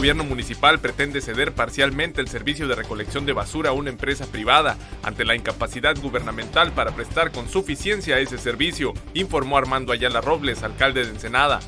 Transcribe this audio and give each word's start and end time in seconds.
Gobierno 0.00 0.24
municipal 0.24 0.78
pretende 0.78 1.20
ceder 1.20 1.52
parcialmente 1.52 2.22
el 2.22 2.28
servicio 2.28 2.66
de 2.66 2.74
recolección 2.74 3.26
de 3.26 3.34
basura 3.34 3.68
a 3.68 3.74
una 3.74 3.90
empresa 3.90 4.24
privada 4.24 4.78
ante 5.02 5.26
la 5.26 5.36
incapacidad 5.36 5.94
gubernamental 5.94 6.72
para 6.72 6.92
prestar 6.92 7.32
con 7.32 7.50
suficiencia 7.50 8.18
ese 8.18 8.38
servicio, 8.38 8.94
informó 9.12 9.58
Armando 9.58 9.92
Ayala 9.92 10.22
Robles, 10.22 10.62
alcalde 10.62 11.04
de 11.04 11.10
Ensenada. 11.10 11.60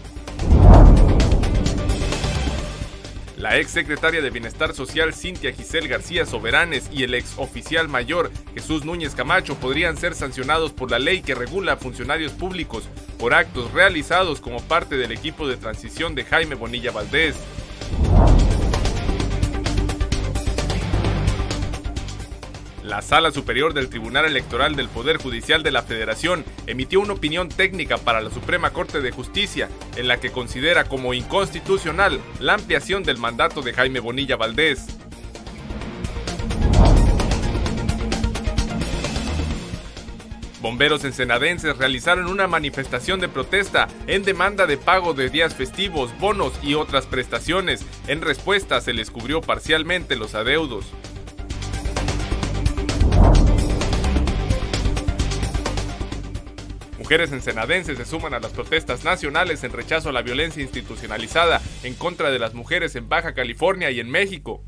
La 3.36 3.58
ex 3.58 3.70
secretaria 3.72 4.22
de 4.22 4.30
Bienestar 4.30 4.72
Social 4.72 5.12
Cintia 5.12 5.52
Giselle 5.52 5.88
García 5.88 6.24
Soberanes 6.24 6.88
y 6.90 7.02
el 7.02 7.12
ex 7.12 7.34
oficial 7.36 7.88
mayor 7.88 8.30
Jesús 8.54 8.86
Núñez 8.86 9.14
Camacho 9.14 9.56
podrían 9.56 9.98
ser 9.98 10.14
sancionados 10.14 10.72
por 10.72 10.90
la 10.90 10.98
ley 10.98 11.20
que 11.20 11.34
regula 11.34 11.74
a 11.74 11.76
funcionarios 11.76 12.32
públicos 12.32 12.84
por 13.18 13.34
actos 13.34 13.72
realizados 13.72 14.40
como 14.40 14.62
parte 14.62 14.96
del 14.96 15.12
equipo 15.12 15.46
de 15.46 15.58
transición 15.58 16.14
de 16.14 16.24
Jaime 16.24 16.54
Bonilla 16.54 16.92
Valdés. 16.92 17.36
La 22.82 23.00
Sala 23.00 23.30
Superior 23.30 23.74
del 23.74 23.88
Tribunal 23.88 24.24
Electoral 24.24 24.74
del 24.74 24.88
Poder 24.88 25.18
Judicial 25.18 25.62
de 25.62 25.70
la 25.70 25.82
Federación 25.82 26.44
emitió 26.66 27.00
una 27.00 27.12
opinión 27.12 27.48
técnica 27.48 27.96
para 27.96 28.20
la 28.20 28.30
Suprema 28.30 28.70
Corte 28.70 29.00
de 29.00 29.12
Justicia 29.12 29.68
en 29.94 30.08
la 30.08 30.18
que 30.18 30.32
considera 30.32 30.84
como 30.84 31.14
inconstitucional 31.14 32.20
la 32.40 32.54
ampliación 32.54 33.04
del 33.04 33.18
mandato 33.18 33.62
de 33.62 33.72
Jaime 33.72 34.00
Bonilla 34.00 34.36
Valdés. 34.36 34.98
Bomberos 40.60 41.04
ensenadenses 41.04 41.76
realizaron 41.76 42.26
una 42.26 42.46
manifestación 42.46 43.20
de 43.20 43.28
protesta 43.28 43.88
en 44.06 44.22
demanda 44.22 44.66
de 44.66 44.76
pago 44.76 45.12
de 45.12 45.28
días 45.28 45.54
festivos, 45.54 46.16
bonos 46.18 46.52
y 46.62 46.74
otras 46.74 47.06
prestaciones. 47.06 47.84
En 48.06 48.20
respuesta 48.20 48.80
se 48.80 48.92
les 48.92 49.10
cubrió 49.10 49.40
parcialmente 49.40 50.14
los 50.14 50.36
adeudos. 50.36 50.86
Mujeres 57.12 57.32
ensenadenses 57.32 57.98
se 57.98 58.06
suman 58.06 58.32
a 58.32 58.40
las 58.40 58.52
protestas 58.52 59.04
nacionales 59.04 59.62
en 59.64 59.72
rechazo 59.74 60.08
a 60.08 60.12
la 60.12 60.22
violencia 60.22 60.62
institucionalizada 60.62 61.60
en 61.82 61.92
contra 61.92 62.30
de 62.30 62.38
las 62.38 62.54
mujeres 62.54 62.96
en 62.96 63.10
Baja 63.10 63.34
California 63.34 63.90
y 63.90 64.00
en 64.00 64.08
México. 64.08 64.64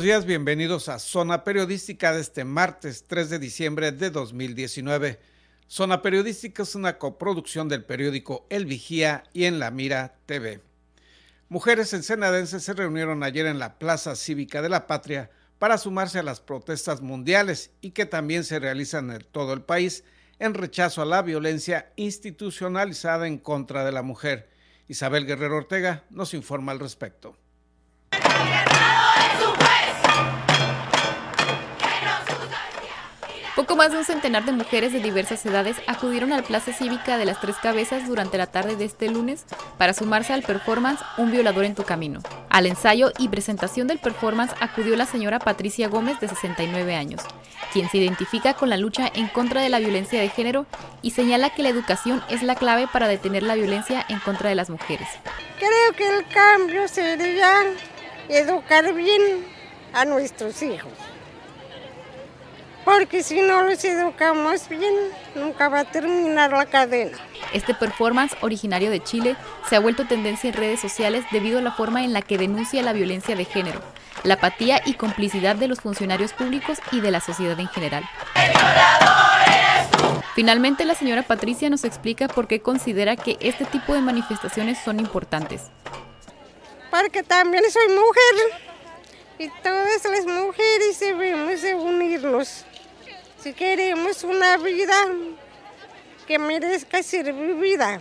Buenos 0.00 0.14
días, 0.14 0.24
bienvenidos 0.24 0.88
a 0.88 0.98
Zona 0.98 1.44
Periodística 1.44 2.14
de 2.14 2.22
este 2.22 2.46
martes 2.46 3.04
3 3.06 3.28
de 3.28 3.38
diciembre 3.38 3.92
de 3.92 4.08
2019. 4.08 5.20
Zona 5.66 6.00
Periodística 6.00 6.62
es 6.62 6.74
una 6.74 6.96
coproducción 6.96 7.68
del 7.68 7.84
periódico 7.84 8.46
El 8.48 8.64
Vigía 8.64 9.24
y 9.34 9.44
en 9.44 9.58
La 9.58 9.70
Mira 9.70 10.16
TV. 10.24 10.62
Mujeres 11.50 11.92
ensenadenses 11.92 12.62
se 12.62 12.72
reunieron 12.72 13.22
ayer 13.22 13.44
en 13.44 13.58
la 13.58 13.78
Plaza 13.78 14.16
Cívica 14.16 14.62
de 14.62 14.70
la 14.70 14.86
Patria 14.86 15.30
para 15.58 15.76
sumarse 15.76 16.18
a 16.18 16.22
las 16.22 16.40
protestas 16.40 17.02
mundiales 17.02 17.70
y 17.82 17.90
que 17.90 18.06
también 18.06 18.44
se 18.44 18.58
realizan 18.58 19.10
en 19.10 19.22
todo 19.30 19.52
el 19.52 19.60
país 19.60 20.02
en 20.38 20.54
rechazo 20.54 21.02
a 21.02 21.04
la 21.04 21.20
violencia 21.20 21.92
institucionalizada 21.96 23.26
en 23.26 23.36
contra 23.36 23.84
de 23.84 23.92
la 23.92 24.00
mujer. 24.00 24.48
Isabel 24.88 25.26
Guerrero 25.26 25.58
Ortega 25.58 26.04
nos 26.08 26.32
informa 26.32 26.72
al 26.72 26.80
respecto. 26.80 27.36
Poco 33.60 33.76
más 33.76 33.92
de 33.92 33.98
un 33.98 34.06
centenar 34.06 34.46
de 34.46 34.52
mujeres 34.52 34.90
de 34.90 35.00
diversas 35.00 35.44
edades 35.44 35.76
acudieron 35.86 36.32
al 36.32 36.44
Plaza 36.44 36.72
Cívica 36.72 37.18
de 37.18 37.26
las 37.26 37.42
Tres 37.42 37.56
Cabezas 37.62 38.08
durante 38.08 38.38
la 38.38 38.46
tarde 38.46 38.74
de 38.74 38.86
este 38.86 39.10
lunes 39.10 39.44
para 39.76 39.92
sumarse 39.92 40.32
al 40.32 40.42
performance 40.42 41.02
Un 41.18 41.30
violador 41.30 41.66
en 41.66 41.74
tu 41.74 41.82
camino. 41.82 42.22
Al 42.48 42.64
ensayo 42.64 43.12
y 43.18 43.28
presentación 43.28 43.86
del 43.86 43.98
performance 43.98 44.54
acudió 44.60 44.96
la 44.96 45.04
señora 45.04 45.38
Patricia 45.38 45.88
Gómez 45.88 46.18
de 46.20 46.28
69 46.28 46.94
años, 46.94 47.20
quien 47.70 47.90
se 47.90 47.98
identifica 47.98 48.54
con 48.54 48.70
la 48.70 48.78
lucha 48.78 49.10
en 49.12 49.28
contra 49.28 49.60
de 49.60 49.68
la 49.68 49.78
violencia 49.78 50.22
de 50.22 50.30
género 50.30 50.64
y 51.02 51.10
señala 51.10 51.50
que 51.50 51.62
la 51.62 51.68
educación 51.68 52.22
es 52.30 52.42
la 52.42 52.54
clave 52.54 52.88
para 52.90 53.08
detener 53.08 53.42
la 53.42 53.56
violencia 53.56 54.06
en 54.08 54.20
contra 54.20 54.48
de 54.48 54.54
las 54.54 54.70
mujeres. 54.70 55.06
Creo 55.58 55.92
que 55.98 56.16
el 56.16 56.26
cambio 56.28 56.88
sería 56.88 57.52
educar 58.30 58.94
bien 58.94 59.44
a 59.92 60.06
nuestros 60.06 60.62
hijos 60.62 60.94
porque 62.84 63.22
si 63.22 63.40
no 63.40 63.62
los 63.62 63.84
educamos 63.84 64.68
bien, 64.68 64.94
nunca 65.34 65.68
va 65.68 65.80
a 65.80 65.84
terminar 65.84 66.50
la 66.52 66.66
cadena. 66.66 67.16
Este 67.52 67.74
performance, 67.74 68.36
originario 68.40 68.90
de 68.90 69.02
Chile, 69.02 69.36
se 69.68 69.76
ha 69.76 69.80
vuelto 69.80 70.06
tendencia 70.06 70.48
en 70.48 70.54
redes 70.54 70.80
sociales 70.80 71.24
debido 71.30 71.58
a 71.58 71.62
la 71.62 71.72
forma 71.72 72.04
en 72.04 72.12
la 72.12 72.22
que 72.22 72.38
denuncia 72.38 72.82
la 72.82 72.92
violencia 72.92 73.36
de 73.36 73.44
género, 73.44 73.80
la 74.24 74.34
apatía 74.34 74.80
y 74.84 74.94
complicidad 74.94 75.56
de 75.56 75.68
los 75.68 75.80
funcionarios 75.80 76.32
públicos 76.32 76.78
y 76.92 77.00
de 77.00 77.10
la 77.10 77.20
sociedad 77.20 77.58
en 77.58 77.68
general. 77.68 78.04
Finalmente, 80.34 80.84
la 80.84 80.94
señora 80.94 81.22
Patricia 81.22 81.68
nos 81.68 81.84
explica 81.84 82.28
por 82.28 82.46
qué 82.46 82.60
considera 82.60 83.16
que 83.16 83.36
este 83.40 83.64
tipo 83.66 83.94
de 83.94 84.00
manifestaciones 84.00 84.78
son 84.78 85.00
importantes. 85.00 85.64
Porque 86.90 87.22
también 87.22 87.62
soy 87.70 87.88
mujer 87.88 88.60
y 89.38 89.48
todas 89.62 90.04
las 90.04 90.26
mujeres 90.26 91.00
debemos 91.00 91.62
de 91.62 91.74
unirnos 91.74 92.64
si 93.42 93.54
queremos 93.54 94.22
una 94.22 94.58
vida 94.58 94.94
que 96.26 96.38
merezca 96.38 97.02
ser 97.02 97.32
vivida. 97.32 97.94
El 97.94 98.00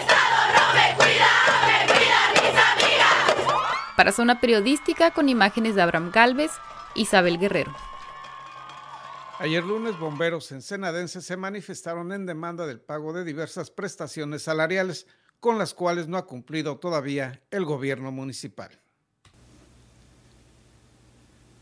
Estado 0.00 0.38
no 0.54 0.74
me 0.74 0.96
cuida, 0.96 1.28
me 1.66 1.92
cuida 1.92 2.30
mis 2.32 2.60
amigas. 2.60 3.94
Para 3.96 4.12
Zona 4.12 4.40
Periodística 4.40 5.10
con 5.12 5.28
imágenes 5.28 5.74
de 5.74 5.82
Abraham 5.82 6.10
Galvez, 6.12 6.50
Isabel 6.94 7.38
Guerrero. 7.38 7.74
Ayer 9.38 9.62
lunes, 9.62 9.98
bomberos 9.98 10.50
ensenadenses 10.52 11.26
se 11.26 11.36
manifestaron 11.36 12.12
en 12.12 12.24
demanda 12.24 12.66
del 12.66 12.80
pago 12.80 13.12
de 13.12 13.24
diversas 13.24 13.70
prestaciones 13.70 14.42
salariales 14.42 15.06
con 15.40 15.58
las 15.58 15.74
cuales 15.74 16.08
no 16.08 16.16
ha 16.16 16.26
cumplido 16.26 16.78
todavía 16.78 17.42
el 17.50 17.64
gobierno 17.66 18.12
municipal. 18.12 18.80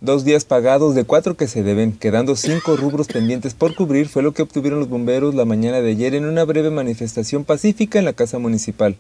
Dos 0.03 0.25
días 0.25 0.45
pagados 0.45 0.97
de 0.97 1.05
cuatro 1.05 1.37
que 1.37 1.47
se 1.47 1.63
deben, 1.63 1.93
quedando 1.93 2.35
cinco 2.35 2.75
rubros 2.75 3.07
pendientes 3.07 3.55
por 3.55 3.77
cubrir, 3.77 4.09
fue 4.09 4.25
lo 4.25 4.33
que 4.33 4.43
obtuvieron 4.43 4.81
los 4.81 4.89
bomberos 4.89 5.37
la 5.37 5.45
mañana 5.45 5.81
de 5.81 5.93
ayer 5.93 6.17
en 6.17 6.25
una 6.25 6.43
breve 6.43 6.71
manifestación 6.71 7.45
pacífica 7.45 8.01
en 8.01 8.05
la 8.05 8.13
Casa 8.13 8.41
Municipal. 8.41 8.97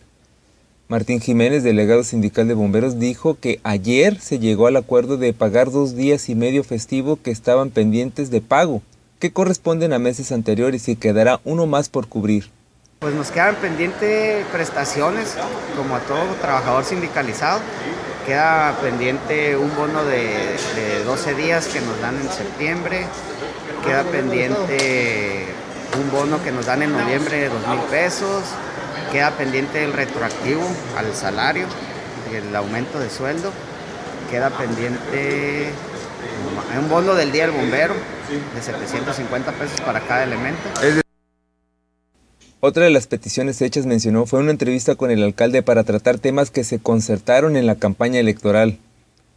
Martín 0.87 1.21
Jiménez, 1.21 1.65
delegado 1.65 2.05
sindical 2.05 2.47
de 2.47 2.55
bomberos, 2.55 3.01
dijo 3.01 3.35
que 3.35 3.59
ayer 3.65 4.21
se 4.21 4.39
llegó 4.39 4.69
al 4.69 4.77
acuerdo 4.77 5.17
de 5.17 5.33
pagar 5.33 5.73
dos 5.73 5.97
días 5.97 6.29
y 6.29 6.37
medio 6.37 6.63
festivo 6.63 7.19
que 7.21 7.33
estaban 7.33 7.71
pendientes 7.71 8.31
de 8.31 8.41
pago, 8.41 8.81
que 9.19 9.33
corresponden 9.33 9.93
a 9.93 9.99
meses 9.99 10.31
anteriores 10.31 10.89
y 10.89 10.95
quedará 10.95 11.41
uno 11.45 11.67
más 11.67 11.89
por 11.89 12.07
cubrir. 12.07 12.49
Pues 13.01 13.13
nos 13.17 13.33
quedan 13.33 13.57
pendientes 13.57 14.47
prestaciones, 14.53 15.35
como 15.77 15.97
a 15.97 16.01
todo 16.03 16.23
trabajador 16.41 16.85
sindicalizado, 16.85 17.59
Queda 18.27 18.77
pendiente 18.81 19.57
un 19.57 19.75
bono 19.77 20.05
de, 20.05 20.57
12 21.05 21.35
días 21.35 21.67
que 21.67 21.81
nos 21.81 22.01
dan 22.01 22.17
en 22.21 22.31
septiembre. 22.31 23.07
Queda 23.85 24.05
pendiente 24.05 25.47
un 26.01 26.11
bono 26.11 26.43
que 26.43 26.53
nos 26.53 26.67
dan 26.67 26.83
en 26.83 26.93
noviembre 26.93 27.41
de 27.41 27.49
2 27.49 27.69
mil 27.69 27.81
pesos. 27.91 28.45
Queda 29.11 29.33
pendiente 29.33 29.85
el 29.85 29.93
retroactivo 29.93 30.63
al 30.97 31.15
salario 31.15 31.67
el 32.37 32.55
aumento 32.55 32.99
de 32.99 33.11
sueldo. 33.11 33.53
Queda 34.31 34.51
pendiente 34.51 35.71
un 36.79 36.89
bono 36.89 37.15
del 37.15 37.33
día 37.33 37.47
del 37.47 37.53
bombero 37.53 37.95
de 38.55 38.63
750 38.63 39.53
pesos 39.53 39.81
para 39.83 40.01
cada 40.01 40.25
elemento. 40.25 41.02
Otra 42.65 42.85
de 42.85 42.91
las 42.91 43.09
peticiones 43.09 43.61
hechas 43.61 43.87
mencionó 43.87 44.25
fue 44.25 44.39
una 44.39 44.53
entrevista 44.53 44.95
con 44.95 45.11
el 45.11 45.21
alcalde 45.25 45.65
para 45.65 45.83
tratar 45.83 46.21
temas 46.21 46.53
que 46.53 46.63
se 46.63 46.79
concertaron 46.79 47.57
en 47.57 47.67
la 47.67 47.75
campaña 47.75 48.21
electoral. 48.21 48.79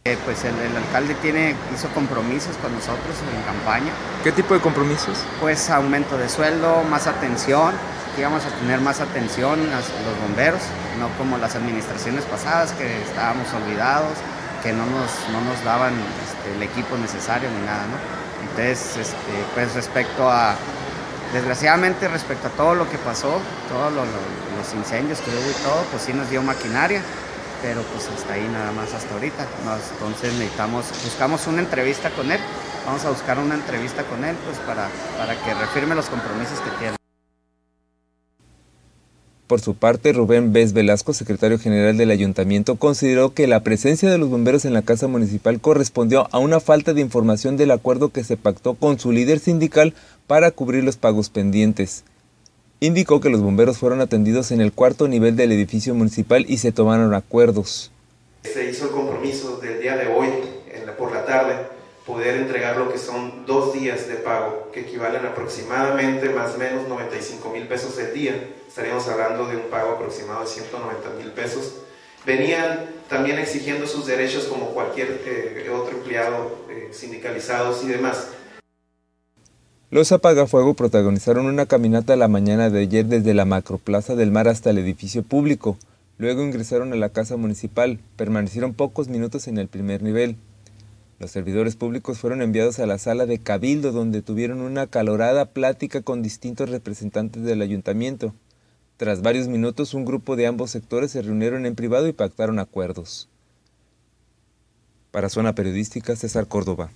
Eh, 0.04 0.16
pues 0.24 0.44
el, 0.44 0.54
alcalde 0.76 1.16
tiene, 1.20 1.56
hizo 1.74 1.88
compromisos 1.88 2.56
con 2.58 2.72
nosotros 2.72 3.16
en 3.34 3.42
campaña. 3.42 3.90
¿Qué 4.22 4.30
tipo 4.30 4.54
de 4.54 4.60
compromisos? 4.60 5.18
Pues 5.40 5.70
aumento 5.70 6.16
de 6.16 6.28
sueldo, 6.28 6.84
más 6.84 7.08
atención, 7.08 7.74
íbamos 8.16 8.44
a 8.44 8.50
tener 8.60 8.80
más 8.80 9.00
atención 9.00 9.58
a 9.58 9.80
los 9.80 10.20
bomberos, 10.22 10.62
no 11.00 11.08
como 11.18 11.36
las 11.36 11.56
administraciones 11.56 12.22
pasadas 12.26 12.70
que 12.74 13.02
estábamos 13.02 13.48
olvidados, 13.54 14.18
que 14.62 14.72
no 14.72 14.86
nos, 14.86 15.10
no 15.32 15.40
nos 15.40 15.64
daban 15.64 15.94
este, 15.94 16.54
el 16.54 16.62
equipo 16.62 16.96
necesario 16.96 17.50
ni 17.50 17.66
nada, 17.66 17.88
¿no? 17.88 17.96
Entonces, 18.50 18.98
este, 18.98 19.32
pues 19.52 19.74
respecto 19.74 20.30
a, 20.30 20.54
desgraciadamente 21.32 22.08
respecto 22.08 22.48
a 22.48 22.50
todo 22.50 22.74
lo 22.74 22.88
que 22.88 22.98
pasó, 22.98 23.40
todos 23.68 23.92
los 23.92 24.74
incendios 24.74 25.20
que 25.20 25.30
hubo 25.30 25.50
y 25.50 25.62
todo, 25.62 25.82
pues 25.90 26.02
sí 26.02 26.12
nos 26.12 26.30
dio 26.30 26.42
maquinaria, 26.42 27.02
pero 27.62 27.82
pues 27.82 28.08
hasta 28.08 28.34
ahí 28.34 28.48
nada 28.48 28.72
más 28.72 28.92
hasta 28.94 29.12
ahorita. 29.14 29.46
entonces 29.92 30.32
necesitamos, 30.34 30.86
buscamos 31.04 31.46
una 31.46 31.60
entrevista 31.60 32.10
con 32.10 32.30
él, 32.30 32.40
vamos 32.84 33.04
a 33.04 33.10
buscar 33.10 33.38
una 33.38 33.54
entrevista 33.54 34.04
con 34.04 34.24
él 34.24 34.36
pues 34.44 34.58
para, 34.60 34.88
para 35.18 35.34
que 35.42 35.54
refirme 35.54 35.94
los 35.94 36.06
compromisos 36.06 36.60
que 36.60 36.70
tiene. 36.78 36.95
Por 39.46 39.60
su 39.60 39.74
parte, 39.74 40.12
Rubén 40.12 40.52
Bez 40.52 40.72
Velasco, 40.72 41.12
secretario 41.12 41.58
general 41.58 41.96
del 41.96 42.10
ayuntamiento, 42.10 42.76
consideró 42.76 43.32
que 43.32 43.46
la 43.46 43.62
presencia 43.62 44.10
de 44.10 44.18
los 44.18 44.28
bomberos 44.28 44.64
en 44.64 44.72
la 44.72 44.82
casa 44.82 45.06
municipal 45.06 45.60
correspondió 45.60 46.26
a 46.32 46.38
una 46.38 46.58
falta 46.58 46.94
de 46.94 47.00
información 47.00 47.56
del 47.56 47.70
acuerdo 47.70 48.08
que 48.08 48.24
se 48.24 48.36
pactó 48.36 48.74
con 48.74 48.98
su 48.98 49.12
líder 49.12 49.38
sindical 49.38 49.94
para 50.26 50.50
cubrir 50.50 50.82
los 50.82 50.96
pagos 50.96 51.30
pendientes. 51.30 52.02
Indicó 52.80 53.20
que 53.20 53.30
los 53.30 53.40
bomberos 53.40 53.78
fueron 53.78 54.00
atendidos 54.00 54.50
en 54.50 54.60
el 54.60 54.72
cuarto 54.72 55.06
nivel 55.06 55.36
del 55.36 55.52
edificio 55.52 55.94
municipal 55.94 56.44
y 56.48 56.58
se 56.58 56.72
tomaron 56.72 57.14
acuerdos. 57.14 57.92
Se 58.42 58.68
hizo 58.68 58.86
el 58.86 58.90
compromiso 58.90 59.58
del 59.58 59.80
día 59.80 59.96
de 59.96 60.08
hoy, 60.08 60.26
por 60.98 61.12
la 61.12 61.24
tarde, 61.24 61.54
poder 62.04 62.36
entregar 62.36 62.76
lo 62.76 62.90
que 62.90 62.98
son 62.98 63.46
dos 63.46 63.72
días 63.74 64.08
de 64.08 64.14
pago, 64.14 64.70
que 64.72 64.80
equivalen 64.80 65.24
aproximadamente 65.26 66.30
más 66.30 66.54
o 66.54 66.58
menos 66.58 66.88
95 66.88 67.50
mil 67.50 67.66
pesos 67.66 67.98
el 67.98 68.14
día. 68.14 68.48
Estaríamos 68.76 69.08
hablando 69.08 69.46
de 69.46 69.56
un 69.56 69.70
pago 69.70 69.92
aproximado 69.92 70.42
de 70.42 70.48
190 70.48 71.08
mil 71.16 71.32
pesos. 71.32 71.76
Venían 72.26 72.80
también 73.08 73.38
exigiendo 73.38 73.86
sus 73.86 74.04
derechos 74.04 74.44
como 74.44 74.74
cualquier 74.74 75.22
eh, 75.24 75.70
otro 75.70 75.96
empleado 75.96 76.66
eh, 76.68 76.90
sindicalizados 76.92 77.82
y 77.84 77.86
demás. 77.86 78.28
Los 79.90 80.12
apagafuego 80.12 80.74
protagonizaron 80.74 81.46
una 81.46 81.64
caminata 81.64 82.16
la 82.16 82.28
mañana 82.28 82.68
de 82.68 82.80
ayer 82.80 83.06
desde 83.06 83.32
la 83.32 83.46
macroplaza 83.46 84.14
del 84.14 84.30
mar 84.30 84.46
hasta 84.46 84.68
el 84.68 84.76
edificio 84.76 85.22
público. 85.22 85.78
Luego 86.18 86.42
ingresaron 86.42 86.92
a 86.92 86.96
la 86.96 87.08
casa 87.08 87.38
municipal, 87.38 87.98
permanecieron 88.16 88.74
pocos 88.74 89.08
minutos 89.08 89.48
en 89.48 89.56
el 89.56 89.68
primer 89.68 90.02
nivel. 90.02 90.36
Los 91.18 91.30
servidores 91.30 91.76
públicos 91.76 92.18
fueron 92.18 92.42
enviados 92.42 92.78
a 92.78 92.84
la 92.84 92.98
sala 92.98 93.24
de 93.24 93.38
Cabildo 93.38 93.92
donde 93.92 94.20
tuvieron 94.20 94.60
una 94.60 94.82
acalorada 94.82 95.46
plática 95.46 96.02
con 96.02 96.22
distintos 96.22 96.68
representantes 96.68 97.42
del 97.42 97.62
ayuntamiento. 97.62 98.34
Tras 98.96 99.20
varios 99.20 99.48
minutos, 99.48 99.92
un 99.92 100.04
grupo 100.04 100.36
de 100.36 100.46
ambos 100.46 100.70
sectores 100.70 101.10
se 101.10 101.22
reunieron 101.22 101.66
en 101.66 101.74
privado 101.74 102.08
y 102.08 102.12
pactaron 102.12 102.58
acuerdos. 102.58 103.28
Para 105.10 105.28
Zona 105.28 105.54
Periodística, 105.54 106.16
César 106.16 106.48
Córdoba. 106.48 106.90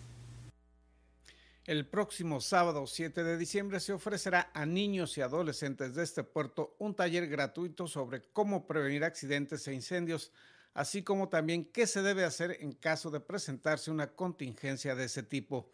El 1.67 1.87
próximo 1.87 2.41
sábado 2.41 2.87
7 2.87 3.23
de 3.23 3.37
diciembre 3.37 3.81
se 3.81 3.93
ofrecerá 3.93 4.50
a 4.55 4.67
niños 4.67 5.17
y 5.19 5.20
adolescentes 5.20 5.94
de 5.94 6.02
este 6.02 6.25
puerto 6.25 6.75
un 6.79 6.94
taller 6.94 7.29
gratuito 7.29 7.87
sobre 7.87 8.23
cómo 8.32 8.67
prevenir 8.67 9.05
accidentes 9.05 9.69
e 9.69 9.75
incendios 9.75 10.32
así 10.75 11.03
como 11.03 11.29
también 11.29 11.64
qué 11.64 11.87
se 11.87 12.03
debe 12.03 12.25
hacer 12.25 12.56
en 12.61 12.73
caso 12.73 13.11
de 13.11 13.20
presentarse 13.20 13.91
una 13.91 14.08
contingencia 14.08 14.94
de 14.94 15.05
ese 15.05 15.23
tipo. 15.23 15.70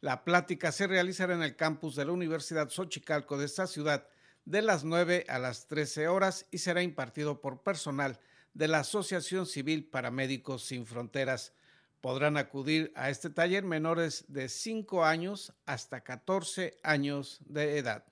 La 0.00 0.24
plática 0.24 0.70
se 0.70 0.86
realizará 0.86 1.34
en 1.34 1.42
el 1.42 1.56
campus 1.56 1.96
de 1.96 2.04
la 2.04 2.12
Universidad 2.12 2.68
Xochicalco 2.68 3.38
de 3.38 3.46
esta 3.46 3.66
ciudad 3.66 4.06
de 4.44 4.62
las 4.62 4.84
9 4.84 5.26
a 5.28 5.38
las 5.38 5.66
13 5.66 6.08
horas 6.08 6.46
y 6.50 6.58
será 6.58 6.82
impartido 6.82 7.40
por 7.40 7.62
personal 7.62 8.18
de 8.52 8.68
la 8.68 8.80
Asociación 8.80 9.46
Civil 9.46 9.84
Paramédicos 9.84 10.64
Sin 10.64 10.86
Fronteras. 10.86 11.52
Podrán 12.00 12.36
acudir 12.36 12.92
a 12.94 13.10
este 13.10 13.30
taller 13.30 13.64
menores 13.64 14.24
de 14.28 14.48
5 14.48 15.04
años 15.04 15.54
hasta 15.66 16.02
14 16.02 16.78
años 16.82 17.40
de 17.46 17.78
edad. 17.78 18.04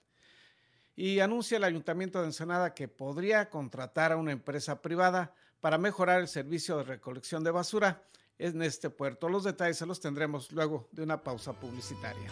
Y 0.97 1.21
anuncia 1.21 1.57
el 1.57 1.65
Ayuntamiento 1.65 2.21
de 2.21 2.27
Ensenada 2.27 2.75
que 2.75 2.89
podría 2.89 3.51
contratar 3.51 4.13
a 4.13 4.17
una 4.17 4.33
empresa 4.33 4.83
privada 4.83 5.35
para 5.61 5.79
mejorar 5.79 6.21
el 6.21 6.29
servicio 6.29 6.79
de 6.79 6.85
recolección 6.85 7.45
de 7.45 7.51
basura 7.51 8.03
en 8.39 8.63
este 8.63 8.91
puerto. 8.91 9.29
Los 9.29 9.45
detalles 9.45 9.79
se 9.79 9.87
los 9.87 10.01
tendremos 10.01 10.51
luego 10.53 10.89
de 10.93 11.03
una 11.03 11.23
pausa 11.23 11.53
publicitaria. 11.53 12.31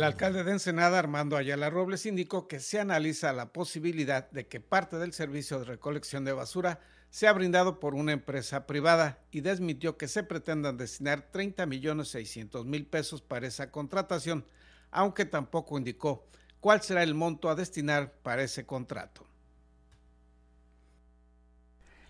El 0.00 0.04
alcalde 0.04 0.44
de 0.44 0.52
Ensenada, 0.52 0.98
Armando 0.98 1.36
Ayala 1.36 1.68
Robles, 1.68 2.06
indicó 2.06 2.48
que 2.48 2.58
se 2.58 2.80
analiza 2.80 3.34
la 3.34 3.52
posibilidad 3.52 4.30
de 4.30 4.46
que 4.46 4.58
parte 4.58 4.96
del 4.96 5.12
servicio 5.12 5.58
de 5.58 5.66
recolección 5.66 6.24
de 6.24 6.32
basura 6.32 6.80
se 7.10 7.28
ha 7.28 7.34
brindado 7.34 7.80
por 7.80 7.94
una 7.94 8.12
empresa 8.12 8.66
privada 8.66 9.18
y 9.30 9.42
desmitió 9.42 9.98
que 9.98 10.08
se 10.08 10.22
pretendan 10.22 10.78
destinar 10.78 11.28
30 11.30 11.66
millones 11.66 12.08
600 12.08 12.64
mil 12.64 12.86
pesos 12.86 13.20
para 13.20 13.46
esa 13.46 13.70
contratación, 13.70 14.46
aunque 14.90 15.26
tampoco 15.26 15.76
indicó 15.76 16.24
cuál 16.60 16.80
será 16.80 17.02
el 17.02 17.14
monto 17.14 17.50
a 17.50 17.54
destinar 17.54 18.14
para 18.22 18.42
ese 18.42 18.64
contrato. 18.64 19.26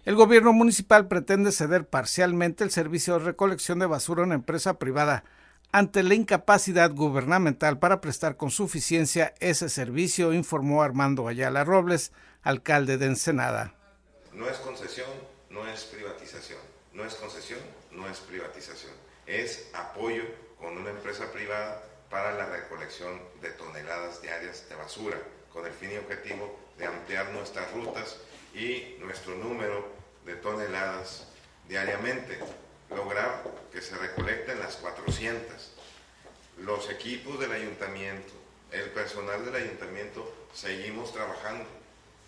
El 0.05 0.15
gobierno 0.15 0.53
municipal 0.53 1.09
pretende 1.09 1.51
ceder 1.51 1.89
parcialmente 1.89 2.63
el 2.63 2.71
servicio 2.71 3.19
de 3.19 3.25
recolección 3.25 3.81
de 3.81 3.87
basura 3.87 4.23
a 4.23 4.27
una 4.27 4.37
empresa 4.37 4.79
privada 4.79 5.25
ante 5.73 6.03
la 6.03 6.15
incapacidad 6.15 6.91
gubernamental 6.91 7.79
para 7.79 8.01
prestar 8.01 8.37
con 8.37 8.51
suficiencia 8.51 9.35
ese 9.41 9.69
servicio, 9.69 10.33
informó 10.33 10.83
Armando 10.83 11.29
Ayala 11.29 11.65
Robles, 11.65 12.13
alcalde 12.43 12.99
de 12.99 13.07
Ensenada. 13.07 13.75
No 14.33 14.49
es 14.49 14.57
concesión, 14.59 15.09
no 15.51 15.67
es 15.67 15.85
privatización. 15.85 16.59
No 16.93 17.05
es 17.05 17.15
concesión, 17.15 17.61
no 17.93 18.09
es 18.09 18.19
privatización. 18.19 18.93
Es 19.27 19.71
apoyo 19.75 20.25
con 20.59 20.77
una 20.77 20.91
empresa 20.91 21.31
privada 21.33 21.83
para 22.11 22.33
la 22.33 22.47
recolección 22.47 23.21
de 23.41 23.51
toneladas 23.51 24.21
diarias 24.21 24.69
de 24.69 24.75
basura, 24.75 25.19
con 25.53 25.65
el 25.67 25.73
fin 25.73 25.91
y 25.93 25.99
objetivo 25.99 26.59
de 26.79 26.87
ampliar 26.87 27.31
nuestras 27.33 27.73
rutas 27.73 28.17
y 28.55 28.97
nuestro 28.99 29.37
número 29.37 29.89
de 30.27 30.35
toneladas 30.35 31.29
diariamente, 31.69 32.39
lograr 32.91 33.45
que 33.73 33.81
se 33.81 33.97
recolecten 33.97 34.59
las 34.59 34.77
400. 34.77 35.73
Los 36.59 36.91
equipos 36.91 37.41
del 37.41 37.53
ayuntamiento, 37.53 38.33
el 38.73 38.91
personal 38.91 39.45
del 39.45 39.55
ayuntamiento, 39.55 40.33
seguimos 40.53 41.13
trabajando 41.13 41.65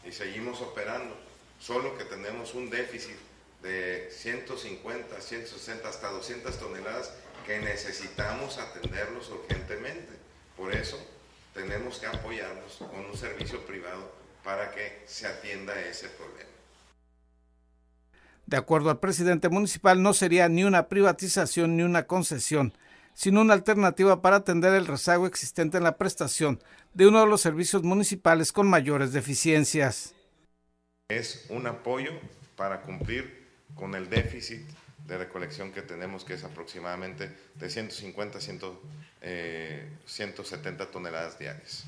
y 0.04 0.12
seguimos 0.12 0.60
operando 0.60 1.16
solo 1.60 1.96
que 1.96 2.04
tenemos 2.04 2.54
un 2.54 2.70
déficit 2.70 3.16
de 3.62 4.08
150, 4.10 5.20
160, 5.20 5.88
hasta 5.88 6.10
200 6.10 6.58
toneladas 6.58 7.12
que 7.46 7.60
necesitamos 7.60 8.58
atenderlos 8.58 9.28
urgentemente. 9.28 10.12
Por 10.56 10.74
eso 10.74 10.98
tenemos 11.54 11.98
que 11.98 12.06
apoyarnos 12.06 12.76
con 12.78 13.04
un 13.06 13.16
servicio 13.16 13.64
privado 13.66 14.10
para 14.42 14.72
que 14.72 15.02
se 15.06 15.26
atienda 15.26 15.78
ese 15.80 16.08
problema. 16.08 16.50
De 18.46 18.56
acuerdo 18.56 18.90
al 18.90 19.00
presidente 19.00 19.48
municipal, 19.48 20.02
no 20.02 20.14
sería 20.14 20.48
ni 20.48 20.64
una 20.64 20.88
privatización 20.88 21.76
ni 21.76 21.82
una 21.82 22.06
concesión, 22.06 22.74
sino 23.14 23.40
una 23.40 23.54
alternativa 23.54 24.22
para 24.22 24.36
atender 24.36 24.74
el 24.74 24.86
rezago 24.86 25.26
existente 25.26 25.78
en 25.78 25.84
la 25.84 25.96
prestación 25.96 26.62
de 26.94 27.06
uno 27.06 27.20
de 27.20 27.26
los 27.26 27.40
servicios 27.40 27.82
municipales 27.82 28.52
con 28.52 28.68
mayores 28.68 29.12
deficiencias 29.12 30.14
es 31.18 31.46
un 31.48 31.66
apoyo 31.66 32.12
para 32.56 32.82
cumplir 32.82 33.48
con 33.74 33.94
el 33.94 34.08
déficit 34.08 34.62
de 35.06 35.18
recolección 35.18 35.72
que 35.72 35.82
tenemos, 35.82 36.24
que 36.24 36.34
es 36.34 36.44
aproximadamente 36.44 37.36
de 37.54 37.70
150 37.70 38.38
a 38.38 38.40
170 38.40 40.90
toneladas 40.90 41.38
diarias. 41.38 41.84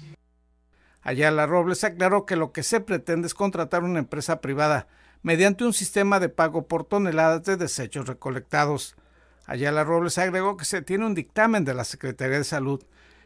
Ayala 1.02 1.46
Robles 1.46 1.82
aclaró 1.84 2.24
que 2.24 2.36
lo 2.36 2.52
que 2.52 2.62
se 2.62 2.80
pretende 2.80 3.26
es 3.26 3.34
contratar 3.34 3.84
una 3.84 3.98
empresa 3.98 4.40
privada 4.40 4.88
mediante 5.24 5.64
un 5.64 5.72
sistema 5.72 6.20
de 6.20 6.28
pago 6.28 6.68
por 6.68 6.84
toneladas 6.84 7.42
de 7.44 7.56
desechos 7.56 8.06
recolectados. 8.06 8.94
Ayala 9.46 9.82
Robles 9.82 10.18
agregó 10.18 10.56
que 10.56 10.66
se 10.66 10.82
tiene 10.82 11.06
un 11.06 11.14
dictamen 11.14 11.64
de 11.64 11.74
la 11.74 11.84
Secretaría 11.84 12.38
de 12.38 12.44
Salud 12.44 12.84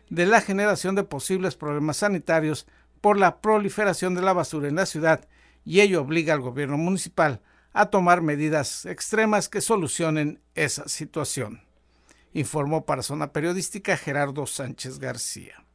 de 0.09 0.25
la 0.25 0.41
generación 0.41 0.95
de 0.95 1.03
posibles 1.03 1.57
problemas 1.57 1.99
sanitarios 1.99 2.67
por 3.01 3.19
la 3.19 3.41
proliferación 3.41 4.15
de 4.15 4.23
la 4.23 4.33
basura 4.33 4.69
en 4.69 4.77
la 4.77 4.87
ciudad 4.87 5.29
y 5.65 5.81
ello 5.81 6.01
obliga 6.01 6.33
al 6.33 6.41
gobierno 6.41 6.79
municipal 6.79 7.43
a 7.73 7.87
tomar 7.87 8.23
medidas 8.23 8.87
extremas 8.87 9.49
que 9.49 9.61
solucionen 9.61 10.41
esa 10.55 10.89
situación. 10.89 11.63
informó 12.33 12.85
para 12.85 13.03
Zona 13.03 13.33
Periodística 13.33 13.97
Gerardo 13.97 14.47
Sánchez 14.47 14.99
García. 15.01 15.68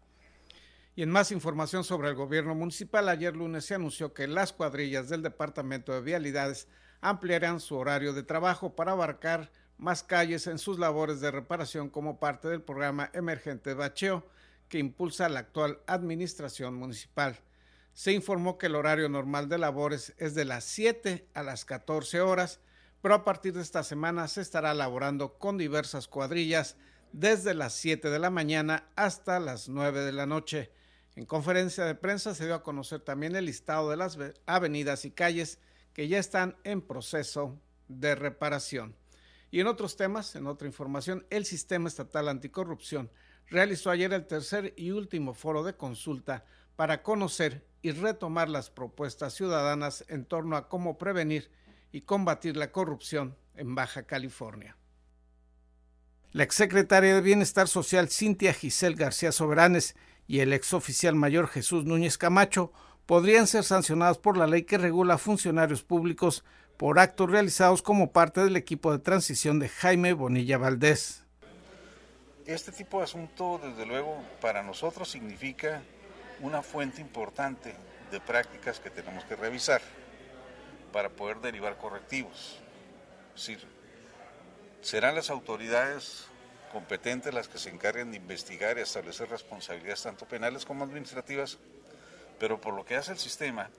Y 0.95 1.01
en 1.01 1.09
más 1.09 1.31
información 1.31 1.83
sobre 1.83 2.09
el 2.09 2.15
gobierno 2.15 2.53
municipal, 2.53 3.09
ayer 3.09 3.35
lunes 3.35 3.65
se 3.65 3.73
anunció 3.73 4.13
que 4.13 4.27
las 4.27 4.53
cuadrillas 4.53 5.09
del 5.09 5.23
Departamento 5.23 5.91
de 5.91 6.01
Vialidades 6.01 6.67
ampliarán 7.01 7.59
su 7.59 7.75
horario 7.75 8.13
de 8.13 8.21
trabajo 8.21 8.75
para 8.75 8.91
abarcar 8.91 9.51
más 9.79 10.03
calles 10.03 10.45
en 10.45 10.59
sus 10.59 10.77
labores 10.77 11.19
de 11.19 11.31
reparación 11.31 11.89
como 11.89 12.19
parte 12.19 12.47
del 12.47 12.61
programa 12.61 13.09
emergente 13.13 13.73
bacheo 13.73 14.23
que 14.69 14.77
impulsa 14.77 15.29
la 15.29 15.39
actual 15.39 15.79
administración 15.87 16.75
municipal. 16.75 17.39
Se 17.93 18.11
informó 18.11 18.59
que 18.59 18.67
el 18.67 18.75
horario 18.75 19.09
normal 19.09 19.49
de 19.49 19.57
labores 19.57 20.13
es 20.17 20.35
de 20.35 20.45
las 20.45 20.63
7 20.63 21.27
a 21.33 21.41
las 21.41 21.65
14 21.65 22.21
horas, 22.21 22.59
pero 23.01 23.15
a 23.15 23.23
partir 23.23 23.53
de 23.53 23.63
esta 23.63 23.83
semana 23.83 24.27
se 24.27 24.41
estará 24.41 24.75
laborando 24.75 25.39
con 25.39 25.57
diversas 25.57 26.07
cuadrillas 26.07 26.77
desde 27.13 27.55
las 27.55 27.73
7 27.73 28.11
de 28.11 28.19
la 28.19 28.29
mañana 28.29 28.91
hasta 28.95 29.39
las 29.39 29.69
9 29.69 30.01
de 30.01 30.11
la 30.11 30.27
noche. 30.27 30.71
En 31.15 31.25
conferencia 31.25 31.85
de 31.85 31.95
prensa 31.95 32.33
se 32.33 32.45
dio 32.45 32.55
a 32.55 32.63
conocer 32.63 32.99
también 33.01 33.35
el 33.35 33.45
listado 33.45 33.89
de 33.89 33.97
las 33.97 34.17
avenidas 34.45 35.05
y 35.05 35.11
calles 35.11 35.59
que 35.93 36.07
ya 36.07 36.17
están 36.17 36.55
en 36.63 36.81
proceso 36.81 37.59
de 37.87 38.15
reparación. 38.15 38.95
Y 39.51 39.59
en 39.59 39.67
otros 39.67 39.95
temas, 39.95 40.35
en 40.35 40.47
otra 40.47 40.67
información, 40.67 41.27
el 41.29 41.45
Sistema 41.45 41.87
Estatal 41.87 42.27
Anticorrupción 42.27 43.11
realizó 43.47 43.91
ayer 43.91 44.11
el 44.13 44.25
tercer 44.25 44.73
y 44.75 44.89
último 44.89 45.35
foro 45.35 45.63
de 45.63 45.75
consulta 45.75 46.43
para 46.75 47.03
conocer 47.03 47.63
y 47.83 47.91
retomar 47.91 48.49
las 48.49 48.71
propuestas 48.71 49.35
ciudadanas 49.35 50.05
en 50.07 50.25
torno 50.25 50.55
a 50.55 50.69
cómo 50.69 50.97
prevenir 50.97 51.51
y 51.91 52.01
combatir 52.01 52.57
la 52.57 52.71
corrupción 52.71 53.37
en 53.55 53.75
Baja 53.75 54.03
California. 54.03 54.75
La 56.31 56.43
exsecretaria 56.43 57.13
de 57.13 57.21
Bienestar 57.21 57.67
Social 57.67 58.09
Cintia 58.09 58.53
Giselle 58.53 58.95
García 58.95 59.31
Soberanes 59.31 59.95
y 60.27 60.39
el 60.39 60.53
exoficial 60.53 61.15
mayor 61.15 61.47
Jesús 61.47 61.85
Núñez 61.85 62.17
Camacho 62.17 62.71
podrían 63.05 63.47
ser 63.47 63.63
sancionados 63.63 64.17
por 64.17 64.37
la 64.37 64.47
ley 64.47 64.63
que 64.63 64.77
regula 64.77 65.17
funcionarios 65.17 65.83
públicos 65.83 66.43
por 66.77 66.99
actos 66.99 67.29
realizados 67.29 67.81
como 67.81 68.11
parte 68.11 68.43
del 68.43 68.55
equipo 68.55 68.91
de 68.91 68.99
transición 68.99 69.59
de 69.59 69.69
Jaime 69.69 70.13
Bonilla 70.13 70.57
Valdés. 70.57 71.23
Este 72.45 72.71
tipo 72.71 72.97
de 72.97 73.05
asunto, 73.05 73.59
desde 73.63 73.85
luego, 73.85 74.21
para 74.41 74.63
nosotros 74.63 75.09
significa 75.09 75.81
una 76.41 76.61
fuente 76.61 76.99
importante 76.99 77.73
de 78.11 78.19
prácticas 78.19 78.79
que 78.79 78.89
tenemos 78.89 79.23
que 79.25 79.35
revisar 79.35 79.81
para 80.91 81.09
poder 81.09 81.39
derivar 81.39 81.77
correctivos. 81.77 82.59
Es 83.35 83.47
decir, 83.47 83.67
serán 84.81 85.15
las 85.15 85.29
autoridades 85.29 86.27
competentes 86.73 87.33
las 87.33 87.47
que 87.47 87.59
se 87.59 87.69
encarguen 87.69 88.11
de 88.11 88.17
investigar 88.17 88.77
y 88.77 88.81
establecer 88.81 89.29
responsabilidades 89.29 90.03
tanto 90.03 90.27
penales 90.27 90.65
como 90.65 90.83
administrativas, 90.83 91.59
pero 92.39 92.59
por 92.59 92.73
lo 92.73 92.83
que 92.83 92.95
hace 92.95 93.11
el 93.11 93.19
sistema, 93.19 93.69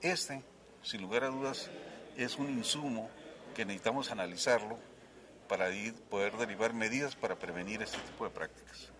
este, 0.00 0.42
sin 0.82 1.02
lugar 1.02 1.24
a 1.24 1.28
dudas, 1.28 1.68
es 2.16 2.38
un 2.38 2.48
insumo 2.48 3.10
que 3.54 3.64
necesitamos 3.64 4.12
analizarlo 4.12 4.78
para 5.48 5.66
poder 6.08 6.36
derivar 6.36 6.72
medidas 6.72 7.16
para 7.16 7.36
prevenir 7.36 7.82
este 7.82 7.98
tipo 7.98 8.24
de 8.24 8.30
prácticas. 8.30 8.90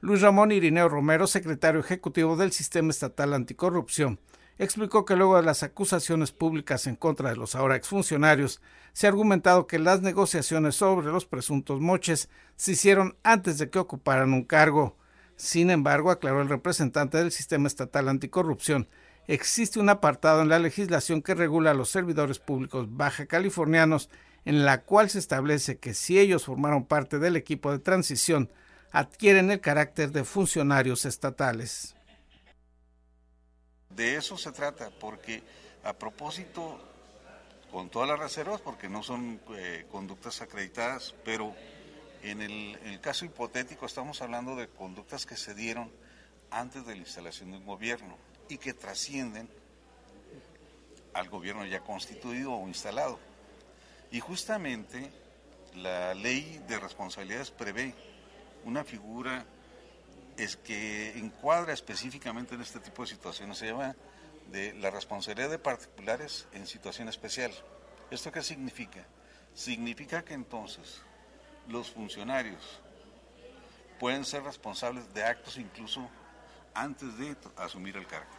Luis 0.00 0.20
Ramón 0.20 0.52
Irineo 0.52 0.88
Romero, 0.88 1.26
secretario 1.26 1.80
ejecutivo 1.80 2.36
del 2.36 2.52
Sistema 2.52 2.90
Estatal 2.90 3.34
Anticorrupción, 3.34 4.20
explicó 4.58 5.04
que 5.04 5.16
luego 5.16 5.36
de 5.36 5.42
las 5.42 5.62
acusaciones 5.62 6.32
públicas 6.32 6.86
en 6.86 6.96
contra 6.96 7.30
de 7.30 7.36
los 7.36 7.54
ahora 7.54 7.76
exfuncionarios, 7.76 8.60
se 8.92 9.06
ha 9.06 9.10
argumentado 9.10 9.66
que 9.66 9.78
las 9.78 10.02
negociaciones 10.02 10.74
sobre 10.74 11.06
los 11.08 11.24
presuntos 11.24 11.80
moches 11.80 12.28
se 12.56 12.72
hicieron 12.72 13.16
antes 13.22 13.58
de 13.58 13.70
que 13.70 13.78
ocuparan 13.78 14.32
un 14.32 14.44
cargo. 14.44 14.96
Sin 15.36 15.70
embargo, 15.70 16.10
aclaró 16.10 16.42
el 16.42 16.48
representante 16.48 17.18
del 17.18 17.30
Sistema 17.30 17.68
Estatal 17.68 18.08
Anticorrupción, 18.08 18.88
existe 19.28 19.78
un 19.78 19.90
apartado 19.90 20.42
en 20.42 20.48
la 20.48 20.58
legislación 20.58 21.22
que 21.22 21.34
regula 21.34 21.70
a 21.70 21.74
los 21.74 21.90
servidores 21.90 22.40
públicos 22.40 22.86
baja 22.90 23.26
californianos, 23.26 24.10
en 24.44 24.64
la 24.64 24.82
cual 24.82 25.10
se 25.10 25.18
establece 25.18 25.78
que 25.78 25.94
si 25.94 26.18
ellos 26.18 26.46
formaron 26.46 26.86
parte 26.86 27.18
del 27.18 27.36
equipo 27.36 27.70
de 27.70 27.78
transición, 27.78 28.50
adquieren 28.90 29.50
el 29.50 29.60
carácter 29.60 30.10
de 30.10 30.24
funcionarios 30.24 31.04
estatales. 31.04 31.97
De 33.98 34.14
eso 34.14 34.38
se 34.38 34.52
trata, 34.52 34.90
porque 34.90 35.42
a 35.82 35.92
propósito, 35.92 36.78
con 37.72 37.90
todas 37.90 38.08
las 38.08 38.20
reservas, 38.20 38.60
porque 38.60 38.88
no 38.88 39.02
son 39.02 39.40
eh, 39.56 39.86
conductas 39.90 40.40
acreditadas, 40.40 41.16
pero 41.24 41.52
en 42.22 42.40
el, 42.40 43.00
caso 43.00 43.24
hipotético 43.24 43.86
estamos 43.86 44.22
hablando 44.22 44.54
de 44.54 44.68
conductas 44.68 45.26
que 45.26 45.36
se 45.36 45.52
dieron 45.52 45.90
antes 46.52 46.86
de 46.86 46.94
la 46.94 47.00
instalación 47.00 47.50
de 47.50 47.56
un 47.56 47.66
gobierno 47.66 48.16
y 48.48 48.58
que 48.58 48.72
trascienden 48.72 49.50
al 51.12 51.28
gobierno 51.28 51.66
ya 51.66 51.80
constituido 51.80 52.52
o 52.52 52.68
instalado. 52.68 53.18
Y 54.12 54.20
justamente 54.20 55.10
la 55.74 56.14
ley 56.14 56.62
de 56.68 56.78
responsabilidades 56.78 57.50
prevé 57.50 57.94
una 58.64 58.84
figura 58.84 59.44
es 60.38 60.56
que 60.56 61.18
encuadra 61.18 61.72
específicamente 61.72 62.54
en 62.54 62.62
este 62.62 62.78
tipo 62.78 63.02
de 63.02 63.08
situaciones, 63.08 63.58
se 63.58 63.66
llama 63.66 63.96
de 64.50 64.72
la 64.74 64.90
responsabilidad 64.90 65.50
de 65.50 65.58
particulares 65.58 66.46
en 66.52 66.66
situación 66.66 67.08
especial. 67.08 67.52
¿Esto 68.10 68.32
qué 68.32 68.42
significa? 68.42 69.04
Significa 69.54 70.24
que 70.24 70.34
entonces 70.34 71.02
los 71.66 71.90
funcionarios 71.90 72.80
pueden 73.98 74.24
ser 74.24 74.44
responsables 74.44 75.12
de 75.12 75.24
actos 75.24 75.58
incluso 75.58 76.08
antes 76.72 77.18
de 77.18 77.36
asumir 77.56 77.96
el 77.96 78.06
cargo. 78.06 78.30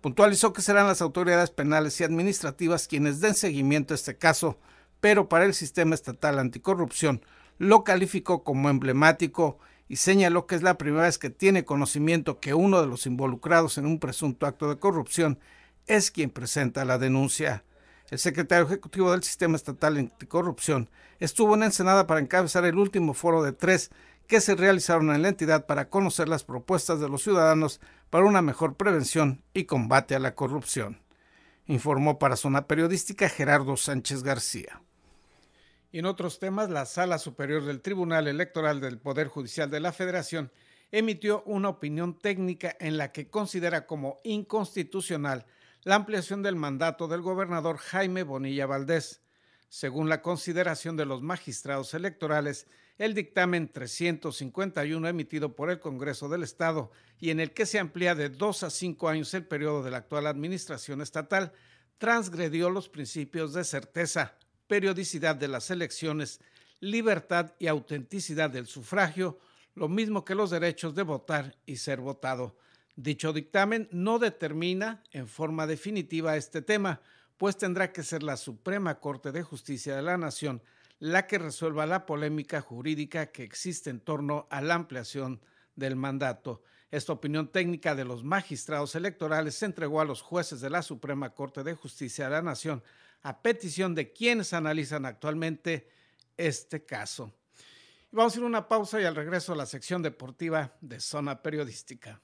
Puntualizó 0.00 0.52
que 0.52 0.62
serán 0.62 0.86
las 0.86 1.02
autoridades 1.02 1.50
penales 1.50 2.00
y 2.00 2.04
administrativas 2.04 2.86
quienes 2.86 3.20
den 3.20 3.34
seguimiento 3.34 3.92
a 3.92 3.96
este 3.96 4.16
caso, 4.16 4.58
pero 5.00 5.28
para 5.28 5.44
el 5.44 5.54
sistema 5.54 5.96
estatal 5.96 6.38
anticorrupción 6.38 7.22
lo 7.58 7.84
calificó 7.84 8.44
como 8.44 8.68
emblemático 8.68 9.58
y 9.88 9.96
señaló 9.96 10.46
que 10.46 10.56
es 10.56 10.62
la 10.62 10.78
primera 10.78 11.04
vez 11.04 11.18
que 11.18 11.30
tiene 11.30 11.64
conocimiento 11.64 12.40
que 12.40 12.54
uno 12.54 12.80
de 12.80 12.86
los 12.86 13.06
involucrados 13.06 13.78
en 13.78 13.86
un 13.86 13.98
presunto 13.98 14.46
acto 14.46 14.68
de 14.68 14.78
corrupción 14.78 15.38
es 15.86 16.10
quien 16.10 16.30
presenta 16.30 16.84
la 16.84 16.98
denuncia. 16.98 17.64
El 18.10 18.18
secretario 18.18 18.66
ejecutivo 18.66 19.10
del 19.10 19.22
Sistema 19.22 19.56
Estatal 19.56 19.96
Anticorrupción 19.96 20.90
estuvo 21.18 21.54
en 21.54 21.64
Ensenada 21.64 22.06
para 22.06 22.20
encabezar 22.20 22.64
el 22.64 22.78
último 22.78 23.14
foro 23.14 23.42
de 23.42 23.52
tres 23.52 23.90
que 24.26 24.40
se 24.40 24.54
realizaron 24.54 25.10
en 25.10 25.22
la 25.22 25.28
entidad 25.28 25.66
para 25.66 25.88
conocer 25.88 26.28
las 26.28 26.44
propuestas 26.44 27.00
de 27.00 27.08
los 27.08 27.22
ciudadanos 27.22 27.80
para 28.10 28.26
una 28.26 28.42
mejor 28.42 28.74
prevención 28.74 29.42
y 29.54 29.64
combate 29.64 30.14
a 30.14 30.20
la 30.20 30.34
corrupción. 30.34 31.00
Informó 31.66 32.18
para 32.18 32.36
Zona 32.36 32.66
Periodística 32.66 33.28
Gerardo 33.28 33.76
Sánchez 33.76 34.22
García. 34.22 34.82
En 35.98 36.04
otros 36.04 36.38
temas, 36.38 36.68
la 36.68 36.84
Sala 36.84 37.18
Superior 37.18 37.64
del 37.64 37.80
Tribunal 37.80 38.28
Electoral 38.28 38.82
del 38.82 38.98
Poder 38.98 39.28
Judicial 39.28 39.70
de 39.70 39.80
la 39.80 39.94
Federación 39.94 40.52
emitió 40.92 41.42
una 41.46 41.70
opinión 41.70 42.18
técnica 42.18 42.76
en 42.80 42.98
la 42.98 43.12
que 43.12 43.30
considera 43.30 43.86
como 43.86 44.20
inconstitucional 44.22 45.46
la 45.84 45.94
ampliación 45.94 46.42
del 46.42 46.54
mandato 46.54 47.08
del 47.08 47.22
gobernador 47.22 47.78
Jaime 47.78 48.24
Bonilla 48.24 48.66
Valdés. 48.66 49.22
Según 49.70 50.10
la 50.10 50.20
consideración 50.20 50.98
de 50.98 51.06
los 51.06 51.22
magistrados 51.22 51.94
electorales, 51.94 52.66
el 52.98 53.14
dictamen 53.14 53.72
351 53.72 55.08
emitido 55.08 55.56
por 55.56 55.70
el 55.70 55.80
Congreso 55.80 56.28
del 56.28 56.42
Estado 56.42 56.90
y 57.18 57.30
en 57.30 57.40
el 57.40 57.52
que 57.52 57.64
se 57.64 57.78
amplía 57.78 58.14
de 58.14 58.28
dos 58.28 58.64
a 58.64 58.68
cinco 58.68 59.08
años 59.08 59.32
el 59.32 59.46
periodo 59.46 59.82
de 59.82 59.92
la 59.92 59.96
actual 59.96 60.26
administración 60.26 61.00
estatal, 61.00 61.54
transgredió 61.96 62.68
los 62.68 62.90
principios 62.90 63.54
de 63.54 63.64
certeza, 63.64 64.36
periodicidad 64.66 65.36
de 65.36 65.48
las 65.48 65.70
elecciones, 65.70 66.40
libertad 66.80 67.54
y 67.58 67.66
autenticidad 67.66 68.50
del 68.50 68.66
sufragio, 68.66 69.38
lo 69.74 69.88
mismo 69.88 70.24
que 70.24 70.34
los 70.34 70.50
derechos 70.50 70.94
de 70.94 71.02
votar 71.02 71.56
y 71.66 71.76
ser 71.76 72.00
votado. 72.00 72.56
Dicho 72.96 73.32
dictamen 73.32 73.88
no 73.92 74.18
determina 74.18 75.02
en 75.12 75.28
forma 75.28 75.66
definitiva 75.66 76.36
este 76.36 76.62
tema, 76.62 77.00
pues 77.36 77.56
tendrá 77.56 77.92
que 77.92 78.02
ser 78.02 78.22
la 78.22 78.36
Suprema 78.36 78.98
Corte 79.00 79.32
de 79.32 79.42
Justicia 79.42 79.94
de 79.94 80.02
la 80.02 80.16
Nación 80.16 80.62
la 80.98 81.26
que 81.26 81.38
resuelva 81.38 81.86
la 81.86 82.06
polémica 82.06 82.60
jurídica 82.60 83.26
que 83.26 83.42
existe 83.42 83.90
en 83.90 84.00
torno 84.00 84.46
a 84.50 84.60
la 84.60 84.74
ampliación 84.74 85.40
del 85.74 85.96
mandato. 85.96 86.62
Esta 86.90 87.12
opinión 87.12 87.48
técnica 87.48 87.94
de 87.94 88.04
los 88.04 88.24
magistrados 88.24 88.94
electorales 88.94 89.56
se 89.56 89.66
entregó 89.66 90.00
a 90.00 90.04
los 90.04 90.22
jueces 90.22 90.60
de 90.60 90.70
la 90.70 90.82
Suprema 90.82 91.34
Corte 91.34 91.62
de 91.64 91.74
Justicia 91.74 92.26
de 92.26 92.30
la 92.30 92.42
Nación 92.42 92.82
a 93.26 93.42
petición 93.42 93.92
de 93.92 94.12
quienes 94.12 94.52
analizan 94.52 95.04
actualmente 95.04 95.88
este 96.36 96.84
caso. 96.84 97.32
Vamos 98.12 98.32
a 98.32 98.38
ir 98.38 98.44
a 98.44 98.46
una 98.46 98.68
pausa 98.68 99.00
y 99.00 99.04
al 99.04 99.16
regreso 99.16 99.52
a 99.52 99.56
la 99.56 99.66
sección 99.66 100.00
deportiva 100.00 100.76
de 100.80 101.00
Zona 101.00 101.42
Periodística. 101.42 102.20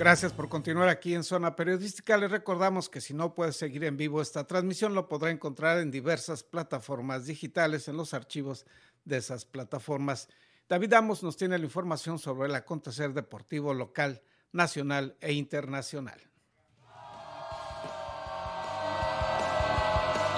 Gracias 0.00 0.32
por 0.32 0.48
continuar 0.48 0.88
aquí 0.88 1.12
en 1.12 1.22
Zona 1.22 1.54
Periodística. 1.54 2.16
Les 2.16 2.30
recordamos 2.30 2.88
que 2.88 3.02
si 3.02 3.12
no 3.12 3.34
puede 3.34 3.52
seguir 3.52 3.84
en 3.84 3.98
vivo 3.98 4.22
esta 4.22 4.46
transmisión, 4.46 4.94
lo 4.94 5.08
podrá 5.08 5.28
encontrar 5.30 5.76
en 5.76 5.90
diversas 5.90 6.42
plataformas 6.42 7.26
digitales, 7.26 7.86
en 7.86 7.98
los 7.98 8.14
archivos 8.14 8.64
de 9.04 9.18
esas 9.18 9.44
plataformas. 9.44 10.30
David 10.70 10.94
Amos 10.94 11.22
nos 11.22 11.36
tiene 11.36 11.58
la 11.58 11.66
información 11.66 12.18
sobre 12.18 12.48
el 12.48 12.54
acontecer 12.54 13.12
deportivo 13.12 13.74
local, 13.74 14.22
nacional 14.52 15.18
e 15.20 15.34
internacional. 15.34 16.18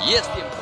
Y 0.05 0.15
es 0.15 0.35
tiempo 0.35 0.62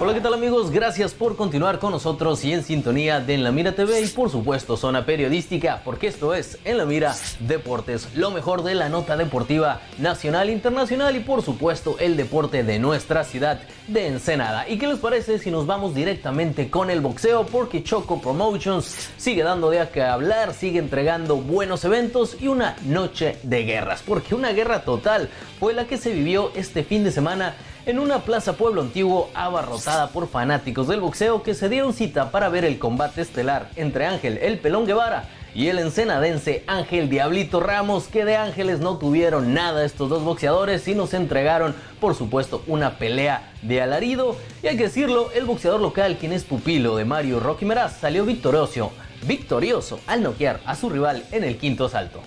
Hola, 0.00 0.14
¿qué 0.14 0.20
tal 0.20 0.34
amigos? 0.34 0.70
Gracias 0.70 1.12
por 1.12 1.34
continuar 1.34 1.80
con 1.80 1.90
nosotros 1.90 2.44
y 2.44 2.52
en 2.52 2.62
sintonía 2.62 3.18
de 3.18 3.34
En 3.34 3.42
la 3.42 3.50
Mira 3.50 3.72
TV 3.72 4.00
y 4.00 4.06
por 4.06 4.30
supuesto 4.30 4.76
Zona 4.76 5.04
Periodística, 5.04 5.82
porque 5.84 6.06
esto 6.06 6.34
es 6.34 6.56
En 6.64 6.78
la 6.78 6.84
Mira 6.84 7.16
Deportes, 7.40 8.08
lo 8.14 8.30
mejor 8.30 8.62
de 8.62 8.76
la 8.76 8.88
nota 8.88 9.16
deportiva 9.16 9.80
nacional, 9.98 10.50
internacional 10.50 11.16
y 11.16 11.20
por 11.20 11.42
supuesto 11.42 11.96
el 11.98 12.16
deporte 12.16 12.62
de 12.62 12.78
nuestra 12.78 13.24
ciudad 13.24 13.58
de 13.88 14.06
Ensenada. 14.06 14.68
¿Y 14.68 14.78
qué 14.78 14.86
les 14.86 15.00
parece 15.00 15.40
si 15.40 15.50
nos 15.50 15.66
vamos 15.66 15.96
directamente 15.96 16.70
con 16.70 16.90
el 16.90 17.00
boxeo? 17.00 17.46
Porque 17.46 17.82
Choco 17.82 18.20
Promotions 18.20 19.10
sigue 19.16 19.42
dando 19.42 19.68
de 19.68 19.88
qué 19.92 20.04
hablar, 20.04 20.54
sigue 20.54 20.78
entregando 20.78 21.38
buenos 21.38 21.84
eventos 21.84 22.36
y 22.40 22.46
una 22.46 22.76
noche 22.84 23.36
de 23.42 23.64
guerras, 23.64 24.04
porque 24.06 24.36
una 24.36 24.52
guerra 24.52 24.82
total 24.82 25.28
fue 25.58 25.74
la 25.74 25.88
que 25.88 25.96
se 25.96 26.12
vivió 26.12 26.52
este 26.54 26.84
fin 26.84 27.02
de 27.02 27.10
semana 27.10 27.56
en 27.88 27.98
una 27.98 28.18
plaza 28.18 28.52
pueblo 28.52 28.82
antiguo 28.82 29.30
abarrotada 29.32 30.08
por 30.08 30.28
fanáticos 30.28 30.88
del 30.88 31.00
boxeo 31.00 31.42
que 31.42 31.54
se 31.54 31.70
dieron 31.70 31.94
cita 31.94 32.30
para 32.30 32.50
ver 32.50 32.66
el 32.66 32.78
combate 32.78 33.22
estelar 33.22 33.70
entre 33.76 34.04
Ángel 34.04 34.36
el 34.42 34.58
Pelón 34.58 34.84
Guevara 34.84 35.26
y 35.54 35.68
el 35.68 35.78
ensenadense 35.78 36.64
Ángel 36.66 37.08
Diablito 37.08 37.60
Ramos, 37.60 38.06
que 38.08 38.26
de 38.26 38.36
ángeles 38.36 38.80
no 38.80 38.98
tuvieron 38.98 39.54
nada 39.54 39.86
estos 39.86 40.10
dos 40.10 40.22
boxeadores 40.22 40.86
y 40.86 40.94
nos 40.94 41.14
entregaron, 41.14 41.74
por 41.98 42.14
supuesto, 42.14 42.62
una 42.66 42.98
pelea 42.98 43.54
de 43.62 43.80
alarido. 43.80 44.36
Y 44.62 44.66
hay 44.66 44.76
que 44.76 44.84
decirlo, 44.84 45.30
el 45.32 45.46
boxeador 45.46 45.80
local, 45.80 46.18
quien 46.20 46.34
es 46.34 46.44
pupilo 46.44 46.94
de 46.94 47.06
Mario 47.06 47.40
Rocky 47.40 47.64
Meraz, 47.64 47.96
salió 47.96 48.26
victorioso, 48.26 48.92
victorioso 49.26 49.98
al 50.06 50.22
noquear 50.22 50.60
a 50.66 50.76
su 50.76 50.90
rival 50.90 51.24
en 51.32 51.42
el 51.42 51.56
quinto 51.56 51.86
asalto. 51.86 52.20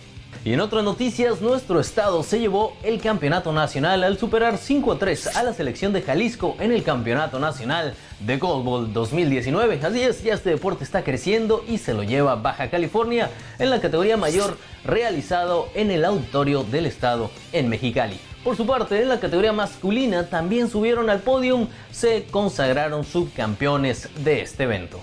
Y 0.43 0.53
en 0.53 0.59
otras 0.59 0.83
noticias, 0.83 1.39
nuestro 1.39 1.79
estado 1.79 2.23
se 2.23 2.39
llevó 2.39 2.73
el 2.81 2.99
campeonato 2.99 3.53
nacional 3.53 4.03
al 4.03 4.17
superar 4.17 4.57
5 4.57 4.93
a 4.93 4.97
3 4.97 5.37
a 5.37 5.43
la 5.43 5.53
selección 5.53 5.93
de 5.93 6.01
Jalisco 6.01 6.55
en 6.59 6.71
el 6.71 6.81
campeonato 6.81 7.37
nacional 7.37 7.93
de 8.19 8.37
Goldball 8.37 8.91
2019. 8.91 9.79
Así 9.83 10.01
es, 10.01 10.23
ya 10.23 10.33
este 10.33 10.49
deporte 10.49 10.83
está 10.83 11.03
creciendo 11.03 11.63
y 11.67 11.77
se 11.77 11.93
lo 11.93 12.01
lleva 12.01 12.37
Baja 12.37 12.71
California 12.71 13.29
en 13.59 13.69
la 13.69 13.79
categoría 13.81 14.17
mayor 14.17 14.57
realizado 14.83 15.69
en 15.75 15.91
el 15.91 16.03
auditorio 16.03 16.63
del 16.63 16.87
estado 16.87 17.29
en 17.53 17.69
Mexicali. 17.69 18.19
Por 18.43 18.57
su 18.57 18.65
parte, 18.65 18.99
en 18.99 19.09
la 19.09 19.19
categoría 19.19 19.53
masculina 19.53 20.25
también 20.25 20.71
subieron 20.71 21.11
al 21.11 21.19
podium, 21.19 21.67
se 21.91 22.25
consagraron 22.31 23.03
subcampeones 23.03 24.09
de 24.23 24.41
este 24.41 24.63
evento. 24.63 25.01